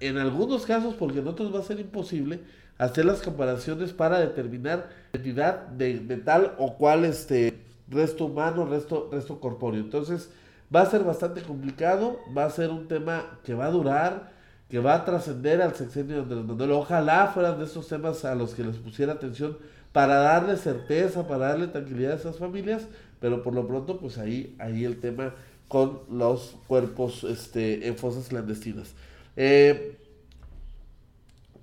en 0.00 0.18
algunos 0.18 0.66
casos, 0.66 0.94
porque 0.94 1.20
en 1.20 1.28
otros 1.28 1.54
va 1.54 1.60
a 1.60 1.64
ser 1.64 1.80
imposible, 1.80 2.40
hacer 2.78 3.04
las 3.04 3.22
comparaciones 3.22 3.92
para 3.92 4.20
determinar 4.20 4.90
la 5.12 5.20
identidad 5.20 5.66
de, 5.68 5.98
tal 6.24 6.54
o 6.58 6.76
cual 6.76 7.04
este, 7.04 7.54
resto 7.88 8.26
humano, 8.26 8.66
resto, 8.66 9.08
resto 9.12 9.40
corpóreo. 9.40 9.80
Entonces, 9.80 10.30
Va 10.74 10.82
a 10.82 10.86
ser 10.86 11.04
bastante 11.04 11.42
complicado, 11.42 12.18
va 12.36 12.44
a 12.44 12.50
ser 12.50 12.70
un 12.70 12.88
tema 12.88 13.38
que 13.44 13.54
va 13.54 13.66
a 13.66 13.70
durar, 13.70 14.32
que 14.68 14.80
va 14.80 14.94
a 14.94 15.04
trascender 15.04 15.62
al 15.62 15.74
sexenio 15.76 16.16
de 16.16 16.22
Andrés 16.22 16.44
Manuel. 16.44 16.72
Ojalá 16.72 17.28
fueran 17.28 17.58
de 17.58 17.66
esos 17.66 17.86
temas 17.86 18.24
a 18.24 18.34
los 18.34 18.54
que 18.54 18.64
les 18.64 18.76
pusiera 18.76 19.12
atención 19.12 19.58
para 19.92 20.16
darle 20.16 20.56
certeza, 20.56 21.28
para 21.28 21.48
darle 21.48 21.68
tranquilidad 21.68 22.12
a 22.12 22.16
esas 22.16 22.38
familias, 22.38 22.82
pero 23.20 23.42
por 23.44 23.54
lo 23.54 23.66
pronto, 23.68 24.00
pues 24.00 24.18
ahí, 24.18 24.56
ahí 24.58 24.84
el 24.84 24.98
tema 24.98 25.34
con 25.68 26.00
los 26.10 26.56
cuerpos 26.66 27.22
este, 27.22 27.86
en 27.86 27.96
fosas 27.96 28.28
clandestinas. 28.28 28.94
Eh, 29.36 29.98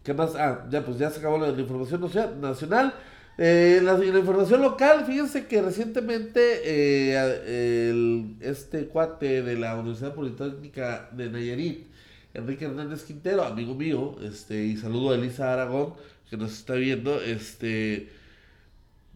¿Qué 0.02 0.14
más? 0.14 0.36
Ah, 0.36 0.66
ya 0.70 0.84
pues 0.84 0.98
ya 0.98 1.10
se 1.10 1.20
acabó 1.20 1.38
la, 1.38 1.50
información 1.50 2.10
nacional. 2.42 2.94
Eh, 3.38 3.82
la, 3.82 3.94
información 4.04 4.62
local, 4.62 5.06
fíjense 5.06 5.48
que 5.48 5.62
recientemente 5.62 6.62
eh, 6.64 7.90
el, 7.90 8.36
este 8.42 8.88
cuate 8.88 9.42
de 9.42 9.58
la 9.58 9.76
Universidad 9.76 10.14
Politécnica 10.14 11.10
de 11.12 11.30
Nayarit, 11.30 11.88
Enrique 12.36 12.66
Hernández 12.66 13.04
Quintero, 13.04 13.44
amigo 13.44 13.74
mío, 13.74 14.16
este, 14.22 14.64
y 14.64 14.78
saludo 14.78 15.12
a 15.12 15.16
Elisa 15.16 15.52
Aragón, 15.52 15.96
que 16.30 16.38
nos 16.38 16.54
está 16.54 16.76
viendo, 16.76 17.22
este, 17.22 18.10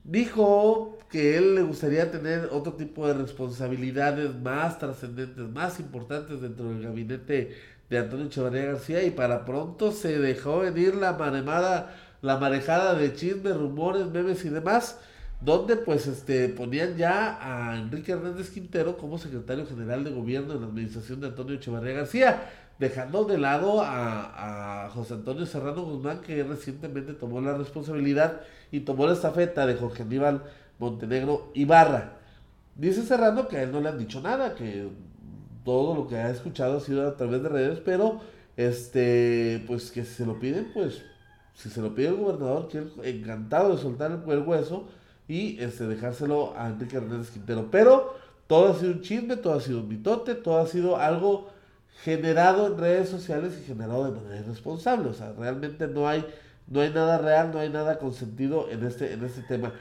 dijo 0.03 0.97
que 1.11 1.37
él 1.37 1.55
le 1.55 1.61
gustaría 1.61 2.09
tener 2.11 2.49
otro 2.51 2.73
tipo 2.73 3.07
de 3.07 3.13
responsabilidades 3.13 4.35
más 4.35 4.79
trascendentes, 4.79 5.47
más 5.49 5.79
importantes 5.79 6.41
dentro 6.41 6.69
del 6.69 6.81
gabinete 6.81 7.55
de 7.89 7.97
Antonio 7.97 8.25
Echevarría 8.25 8.65
García 8.65 9.03
y 9.03 9.11
para 9.11 9.45
pronto 9.45 9.91
se 9.91 10.19
dejó 10.19 10.59
venir 10.59 10.95
la 10.95 11.13
maremada, 11.13 11.95
la 12.21 12.37
marejada 12.37 12.95
de 12.95 13.13
chismes, 13.13 13.55
rumores, 13.55 14.07
memes 14.07 14.43
y 14.45 14.49
demás, 14.49 14.99
donde 15.41 15.75
pues 15.75 16.07
este 16.07 16.49
ponían 16.49 16.97
ya 16.97 17.37
a 17.41 17.77
Enrique 17.77 18.11
Hernández 18.11 18.49
Quintero 18.49 18.97
como 18.97 19.17
secretario 19.17 19.65
general 19.67 20.03
de 20.03 20.11
gobierno 20.11 20.53
en 20.53 20.61
la 20.61 20.67
administración 20.67 21.21
de 21.21 21.27
Antonio 21.27 21.55
Echevarría 21.55 21.93
García, 21.93 22.49
dejando 22.79 23.25
de 23.25 23.37
lado 23.37 23.81
a, 23.81 24.85
a 24.85 24.89
José 24.89 25.15
Antonio 25.15 25.45
Serrano 25.45 25.83
Guzmán 25.83 26.21
que 26.21 26.43
recientemente 26.43 27.13
tomó 27.13 27.41
la 27.41 27.57
responsabilidad 27.57 28.41
y 28.71 28.81
tomó 28.81 29.05
la 29.05 29.13
estafeta 29.13 29.65
de 29.65 29.75
Jorge 29.75 30.03
Aníbal 30.03 30.43
Montenegro 30.79 31.51
Ibarra. 31.53 32.13
Dice 32.75 33.03
Serrano 33.03 33.47
que 33.47 33.57
a 33.57 33.63
él 33.63 33.71
no 33.71 33.81
le 33.81 33.89
han 33.89 33.97
dicho 33.97 34.21
nada, 34.21 34.53
que 34.53 34.89
todo 35.65 35.95
lo 35.95 36.07
que 36.07 36.15
ha 36.15 36.29
escuchado 36.29 36.77
ha 36.77 36.79
sido 36.79 37.07
a 37.07 37.17
través 37.17 37.43
de 37.43 37.49
redes, 37.49 37.79
pero 37.83 38.21
este, 38.55 39.63
pues 39.67 39.91
que 39.91 40.05
si 40.05 40.13
se 40.15 40.25
lo 40.25 40.39
piden, 40.39 40.71
pues 40.73 41.03
si 41.57 41.69
se 41.69 41.81
lo 41.81 41.95
pide 41.95 42.09
el 42.09 42.17
gobernador, 42.17 42.67
que 42.67 42.83
encantado 43.03 43.75
de 43.75 43.81
soltar 43.81 44.11
el, 44.11 44.39
hueso 44.43 44.85
y 45.27 45.59
este, 45.59 45.87
dejárselo 45.87 46.53
a 46.55 46.67
Enrique 46.67 46.97
Hernández 46.97 47.31
Quintero. 47.31 47.69
Pero 47.71 48.13
todo 48.45 48.71
ha 48.71 48.75
sido 48.75 48.91
un 48.91 49.01
chisme, 49.01 49.37
todo 49.37 49.55
ha 49.55 49.59
sido 49.59 49.79
un 49.79 49.87
mitote, 49.87 50.35
todo 50.35 50.59
ha 50.59 50.67
sido 50.67 50.97
algo 50.97 51.49
generado 52.03 52.67
en 52.67 52.77
redes 52.77 53.09
sociales 53.09 53.57
y 53.59 53.65
generado 53.65 54.05
de 54.05 54.11
manera 54.11 54.39
irresponsable. 54.39 55.09
O 55.09 55.13
sea, 55.15 55.33
realmente 55.33 55.87
no 55.87 56.07
hay, 56.07 56.23
no 56.67 56.81
hay 56.81 56.91
nada 56.91 57.17
real, 57.17 57.49
no 57.51 57.57
hay 57.57 57.69
nada 57.69 57.97
consentido 57.97 58.69
en 58.69 58.85
este, 58.85 59.13
en 59.13 59.25
este 59.25 59.41
tema. 59.41 59.73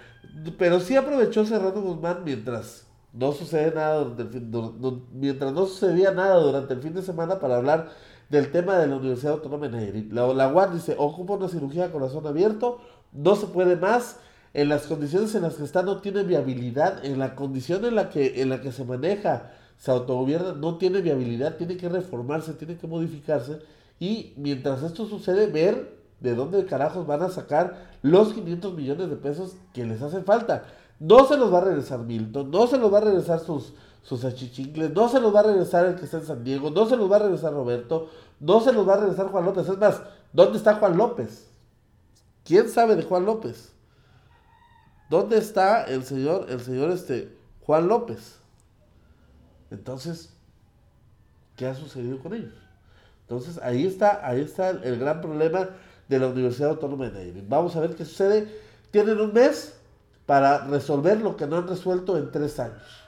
Pero 0.59 0.81
sí 0.81 0.97
aprovechó 0.97 1.45
Serrano 1.45 1.83
Guzmán 1.83 2.25
mientras 2.25 2.87
no 3.13 3.33
sucede 3.33 3.75
nada 3.75 3.99
durante 3.99 4.23
el 4.23 4.29
fin, 4.31 5.09
mientras 5.13 5.53
no 5.53 5.67
sucedía 5.67 6.11
nada 6.13 6.37
durante 6.37 6.73
el 6.73 6.81
fin 6.81 6.95
de 6.95 7.03
semana 7.03 7.39
para 7.39 7.57
hablar 7.57 7.91
del 8.29 8.51
tema 8.51 8.79
de 8.79 8.87
la 8.87 8.97
Universidad 8.97 9.35
Autónoma 9.35 9.69
de 9.69 9.77
Nayarit. 9.77 10.13
La, 10.13 10.27
la 10.33 10.67
dice, 10.67 10.95
ocupa 10.99 11.35
una 11.35 11.49
cirugía 11.49 11.87
a 11.87 11.93
corazón 11.93 12.27
abierto, 12.27 12.81
no 13.13 13.37
se 13.37 13.47
puede 13.47 13.77
más, 13.77 14.19
en 14.55 14.69
las 14.69 14.87
condiciones 14.87 15.35
en 15.35 15.43
las 15.43 15.55
que 15.55 15.65
está 15.65 15.83
no 15.83 16.01
tiene 16.01 16.23
viabilidad, 16.23 17.05
en 17.05 17.19
la 17.19 17.35
condición 17.35 17.85
en 17.85 17.95
la 17.95 18.09
que, 18.09 18.41
en 18.41 18.49
la 18.49 18.61
que 18.61 18.73
se 18.73 18.85
maneja, 18.85 19.53
se 19.77 19.91
autogobierna, 19.91 20.53
no 20.53 20.79
tiene 20.79 21.03
viabilidad, 21.03 21.57
tiene 21.57 21.77
que 21.77 21.89
reformarse, 21.89 22.55
tiene 22.55 22.77
que 22.77 22.87
modificarse, 22.87 23.59
y 24.01 24.33
mientras 24.37 24.83
esto 24.83 25.07
sucede, 25.07 25.47
ver 25.47 25.97
de 26.21 26.35
dónde 26.35 26.65
carajos 26.65 27.07
van 27.07 27.23
a 27.23 27.29
sacar 27.29 27.91
los 28.03 28.33
500 28.33 28.75
millones 28.75 29.11
de 29.11 29.17
pesos 29.17 29.57
que 29.75 29.85
les 29.85 30.01
hacen 30.01 30.25
falta. 30.25 30.65
No 30.99 31.27
se 31.27 31.37
los 31.37 31.53
va 31.53 31.59
a 31.59 31.65
regresar 31.65 32.01
Milton, 32.01 32.51
no 32.51 32.67
se 32.67 32.79
los 32.79 32.93
va 32.93 32.99
a 32.99 33.03
regresar 33.03 33.41
sus, 33.41 33.75
sus 34.07 34.25
achichingles, 34.25 34.93
no 34.93 35.09
se 35.09 35.19
los 35.21 35.35
va 35.35 35.41
a 35.41 35.43
regresar 35.43 35.85
el 35.85 35.97
que 35.97 36.05
está 36.05 36.19
en 36.19 36.27
San 36.27 36.45
Diego, 36.45 36.71
no 36.71 36.87
se 36.87 36.97
los 36.97 37.11
va 37.11 37.17
a 37.17 37.21
regresar 37.21 37.53
Roberto, 37.53 38.09
no 38.39 38.61
se 38.61 38.73
los 38.73 38.89
va 38.89 38.95
a 38.95 38.99
regresar 38.99 39.27
Juan 39.33 39.45
López. 39.45 39.69
Es 39.69 39.79
más, 39.79 40.01
¿dónde 40.33 40.59
está 40.59 40.77
Juan 40.77 40.97
López? 40.97 41.49
¿Quién 42.45 42.69
sabe 42.69 42.95
de 42.95 43.03
Juan 43.03 43.27
López? 43.27 43.73
¿Dónde 45.11 45.39
está 45.39 45.83
el 45.85 46.05
señor, 46.05 46.47
el 46.49 46.61
señor 46.61 46.93
este, 46.93 47.37
Juan 47.63 47.89
López? 47.89 48.37
Entonces, 49.73 50.33
¿qué 51.57 51.67
ha 51.67 51.75
sucedido 51.75 52.21
con 52.21 52.33
ellos? 52.33 52.55
Entonces, 53.23 53.59
ahí 53.61 53.89
está, 53.89 54.25
ahí 54.25 54.41
está 54.41 54.71
el, 54.71 55.01
gran 55.01 55.21
problema 55.21 55.71
de 56.09 56.19
la 56.21 56.29
Universidad 56.29 56.71
Autónoma 56.71 57.07
de 57.07 57.13
Nayarit. 57.13 57.49
Vamos 57.49 57.75
a 57.75 57.81
ver 57.81 57.97
qué 57.97 58.05
sucede. 58.05 58.47
Tienen 58.93 59.21
un 59.21 59.33
mes 59.33 59.75
para 60.27 60.65
resolver 60.67 61.21
lo 61.21 61.37
que 61.37 61.49
no 61.49 61.57
han 61.57 61.67
resuelto 61.67 62.17
en 62.17 62.31
tres 62.31 62.61
años. 62.61 63.06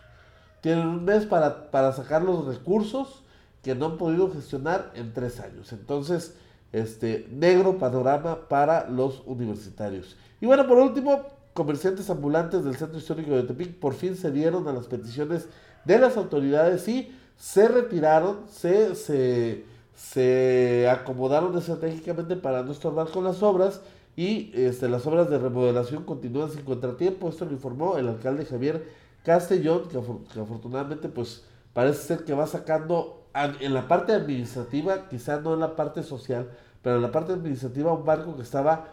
Mes 0.64 1.27
para, 1.27 1.71
para 1.71 1.92
sacar 1.92 2.23
los 2.23 2.47
recursos 2.47 3.23
que 3.62 3.75
no 3.75 3.87
han 3.87 3.99
podido 3.99 4.31
gestionar 4.31 4.90
en 4.94 5.12
tres 5.12 5.40
años. 5.40 5.73
Entonces, 5.73 6.35
este 6.73 7.27
negro 7.31 7.79
panorama 7.79 8.49
para 8.49 8.88
los 8.88 9.23
universitarios. 9.27 10.16
Y 10.40 10.47
bueno, 10.47 10.66
por 10.66 10.79
último, 10.79 11.23
comerciantes 11.55 12.11
ambulantes 12.11 12.64
del 12.64 12.77
Centro 12.77 12.99
Histórico 12.99 13.33
de 13.33 13.42
Tepic 13.44 13.75
por 13.79 13.94
fin 13.94 14.16
se 14.16 14.31
dieron 14.31 14.68
a 14.68 14.73
las 14.73 14.87
peticiones 14.87 15.49
de 15.85 15.99
las 15.99 16.16
autoridades 16.16 16.87
y 16.88 17.12
se 17.37 17.68
retiraron, 17.68 18.40
se, 18.51 18.94
se, 18.94 19.64
se 19.94 20.88
acomodaron 20.90 21.57
estratégicamente 21.57 22.37
para 22.37 22.62
no 22.62 22.73
estorbar 22.73 23.09
con 23.09 23.25
las 23.25 23.42
obras 23.42 23.81
y 24.16 24.51
este, 24.55 24.88
las 24.88 25.07
obras 25.07 25.31
de 25.31 25.38
remodelación 25.38 26.05
continúan 26.05 26.51
sin 26.51 26.62
contratiempo. 26.62 27.29
Esto 27.29 27.44
lo 27.44 27.53
informó 27.53 27.97
el 27.97 28.09
alcalde 28.09 28.44
Javier 28.44 28.88
Castellón, 29.24 29.88
que, 29.88 29.98
afortunadamente 29.98 31.09
pues 31.09 31.44
parece 31.72 32.02
ser 32.02 32.24
que 32.24 32.35
va 32.35 32.46
sacando 32.46 33.26
en 33.35 33.74
la 33.74 33.87
parte 33.87 34.12
administrativa, 34.12 35.09
quizá 35.09 35.40
no 35.40 35.54
en 35.54 35.61
la 35.61 35.76
parte 35.76 36.02
social, 36.02 36.48
pero 36.83 36.96
en 36.96 37.02
la 37.02 37.12
parte 37.12 37.33
administrativa 37.33 37.92
un 37.92 38.04
barco 38.04 38.37
que 38.37 38.42
estaba 38.42 38.87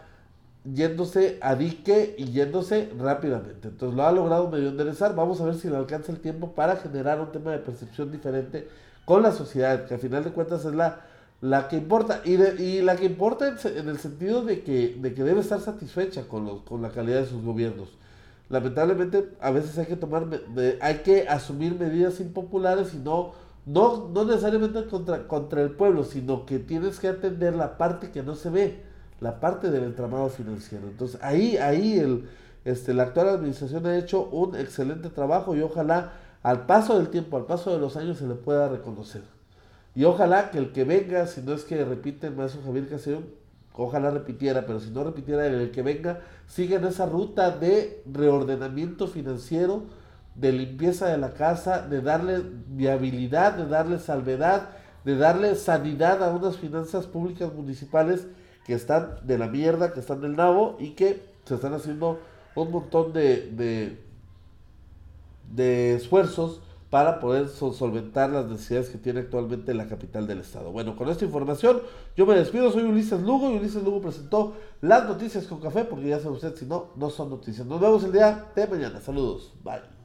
yéndose 0.64 1.38
a 1.40 1.54
dique 1.54 2.14
y 2.18 2.26
yéndose 2.26 2.92
rápidamente. 2.98 3.68
Entonces 3.68 3.96
lo 3.96 4.06
ha 4.06 4.12
logrado 4.12 4.48
medio 4.48 4.68
enderezar. 4.68 5.14
Vamos 5.14 5.40
a 5.40 5.44
ver 5.44 5.54
si 5.54 5.68
le 5.68 5.76
alcanza 5.76 6.12
el 6.12 6.20
tiempo 6.20 6.52
para 6.52 6.76
generar 6.76 7.20
un 7.20 7.32
tema 7.32 7.52
de 7.52 7.58
percepción 7.58 8.12
diferente 8.12 8.68
con 9.04 9.22
la 9.22 9.32
sociedad, 9.32 9.86
que 9.86 9.94
al 9.94 10.00
final 10.00 10.24
de 10.24 10.30
cuentas 10.30 10.64
es 10.64 10.74
la 10.74 11.00
la 11.40 11.68
que 11.68 11.76
importa, 11.76 12.22
y, 12.24 12.34
y 12.34 12.82
la 12.82 12.96
que 12.96 13.04
importa 13.04 13.48
en, 13.48 13.88
el 13.88 13.98
sentido 13.98 14.42
de 14.42 14.62
que, 14.62 14.96
de 14.98 15.14
que 15.14 15.22
debe 15.22 15.40
estar 15.40 15.60
satisfecha 15.60 16.26
con, 16.26 16.46
los, 16.46 16.62
con 16.62 16.80
la 16.82 16.90
calidad 16.90 17.20
de 17.20 17.26
sus 17.26 17.42
gobiernos. 17.42 17.88
Lamentablemente, 18.48 19.32
a 19.40 19.50
veces 19.50 19.76
hay 19.78 19.86
que 19.86 19.96
tomar, 19.96 20.26
hay 20.80 20.94
que 20.98 21.28
asumir 21.28 21.78
medidas 21.78 22.20
impopulares 22.20 22.94
y 22.94 22.98
no, 22.98 23.32
no, 23.66 24.24
necesariamente 24.24 24.86
contra, 24.86 25.26
contra 25.26 25.62
el 25.62 25.72
pueblo, 25.72 26.04
sino 26.04 26.46
que 26.46 26.60
tienes 26.60 27.00
que 27.00 27.08
atender 27.08 27.54
la 27.54 27.76
parte 27.76 28.10
que 28.10 28.22
no 28.22 28.36
se 28.36 28.50
ve, 28.50 28.82
la 29.20 29.40
parte 29.40 29.70
del 29.70 29.84
entramado 29.84 30.28
financiero. 30.28 30.86
Entonces, 30.86 31.20
ahí, 31.22 31.56
ahí 31.56 31.98
el, 31.98 32.28
este, 32.64 32.94
la 32.94 33.04
actual 33.04 33.30
administración 33.30 33.84
ha 33.86 33.96
hecho 33.96 34.26
un 34.26 34.54
excelente 34.54 35.10
trabajo 35.10 35.56
y 35.56 35.62
ojalá 35.62 36.12
al 36.44 36.66
paso 36.66 36.96
del 36.96 37.08
tiempo, 37.08 37.36
al 37.36 37.46
paso 37.46 37.72
de 37.72 37.80
los 37.80 37.96
años 37.96 38.18
se 38.18 38.28
le 38.28 38.34
pueda 38.34 38.68
reconocer. 38.68 39.22
Y 39.96 40.04
ojalá 40.04 40.50
que 40.52 40.58
el 40.58 40.72
que 40.72 40.84
venga, 40.84 41.26
si 41.26 41.40
no 41.42 41.52
es 41.52 41.64
que 41.64 41.84
repite 41.84 42.28
el 42.28 42.36
maestro 42.36 42.62
Javier 42.64 42.88
Castellón, 42.88 43.24
ojalá 43.76 44.10
repitiera, 44.10 44.66
pero 44.66 44.80
si 44.80 44.90
no 44.90 45.04
repitiera, 45.04 45.46
el 45.46 45.70
que 45.70 45.82
venga, 45.82 46.20
siga 46.46 46.76
en 46.76 46.84
esa 46.84 47.06
ruta 47.06 47.50
de 47.50 48.02
reordenamiento 48.10 49.06
financiero, 49.06 49.84
de 50.34 50.52
limpieza 50.52 51.08
de 51.08 51.18
la 51.18 51.32
casa, 51.32 51.86
de 51.86 52.00
darle 52.00 52.42
viabilidad, 52.68 53.54
de 53.54 53.66
darle 53.66 53.98
salvedad, 53.98 54.70
de 55.04 55.16
darle 55.16 55.54
sanidad 55.54 56.22
a 56.22 56.34
unas 56.34 56.56
finanzas 56.56 57.06
públicas 57.06 57.52
municipales 57.54 58.26
que 58.66 58.74
están 58.74 59.16
de 59.22 59.38
la 59.38 59.46
mierda, 59.46 59.92
que 59.92 60.00
están 60.00 60.20
del 60.20 60.36
nabo 60.36 60.76
y 60.78 60.90
que 60.90 61.22
se 61.44 61.54
están 61.54 61.72
haciendo 61.72 62.18
un 62.54 62.70
montón 62.70 63.12
de, 63.12 63.50
de, 63.52 63.98
de 65.54 65.94
esfuerzos 65.94 66.60
para 66.96 67.20
poder 67.20 67.50
solventar 67.50 68.30
las 68.30 68.46
necesidades 68.46 68.88
que 68.88 68.96
tiene 68.96 69.20
actualmente 69.20 69.74
la 69.74 69.86
capital 69.86 70.26
del 70.26 70.40
estado. 70.40 70.72
Bueno, 70.72 70.96
con 70.96 71.10
esta 71.10 71.26
información 71.26 71.82
yo 72.16 72.24
me 72.24 72.34
despido, 72.34 72.72
soy 72.72 72.84
Ulises 72.84 73.20
Lugo 73.20 73.50
y 73.50 73.56
Ulises 73.56 73.82
Lugo 73.82 74.00
presentó 74.00 74.54
las 74.80 75.06
noticias 75.06 75.46
con 75.46 75.60
café 75.60 75.84
porque 75.84 76.08
ya 76.08 76.20
sabe 76.20 76.36
usted, 76.36 76.56
si 76.56 76.64
no, 76.64 76.92
no 76.96 77.10
son 77.10 77.28
noticias. 77.28 77.66
Nos 77.66 77.82
vemos 77.82 78.02
el 78.04 78.12
día 78.12 78.46
de 78.56 78.66
mañana. 78.66 78.98
Saludos, 79.02 79.52
bye. 79.62 79.95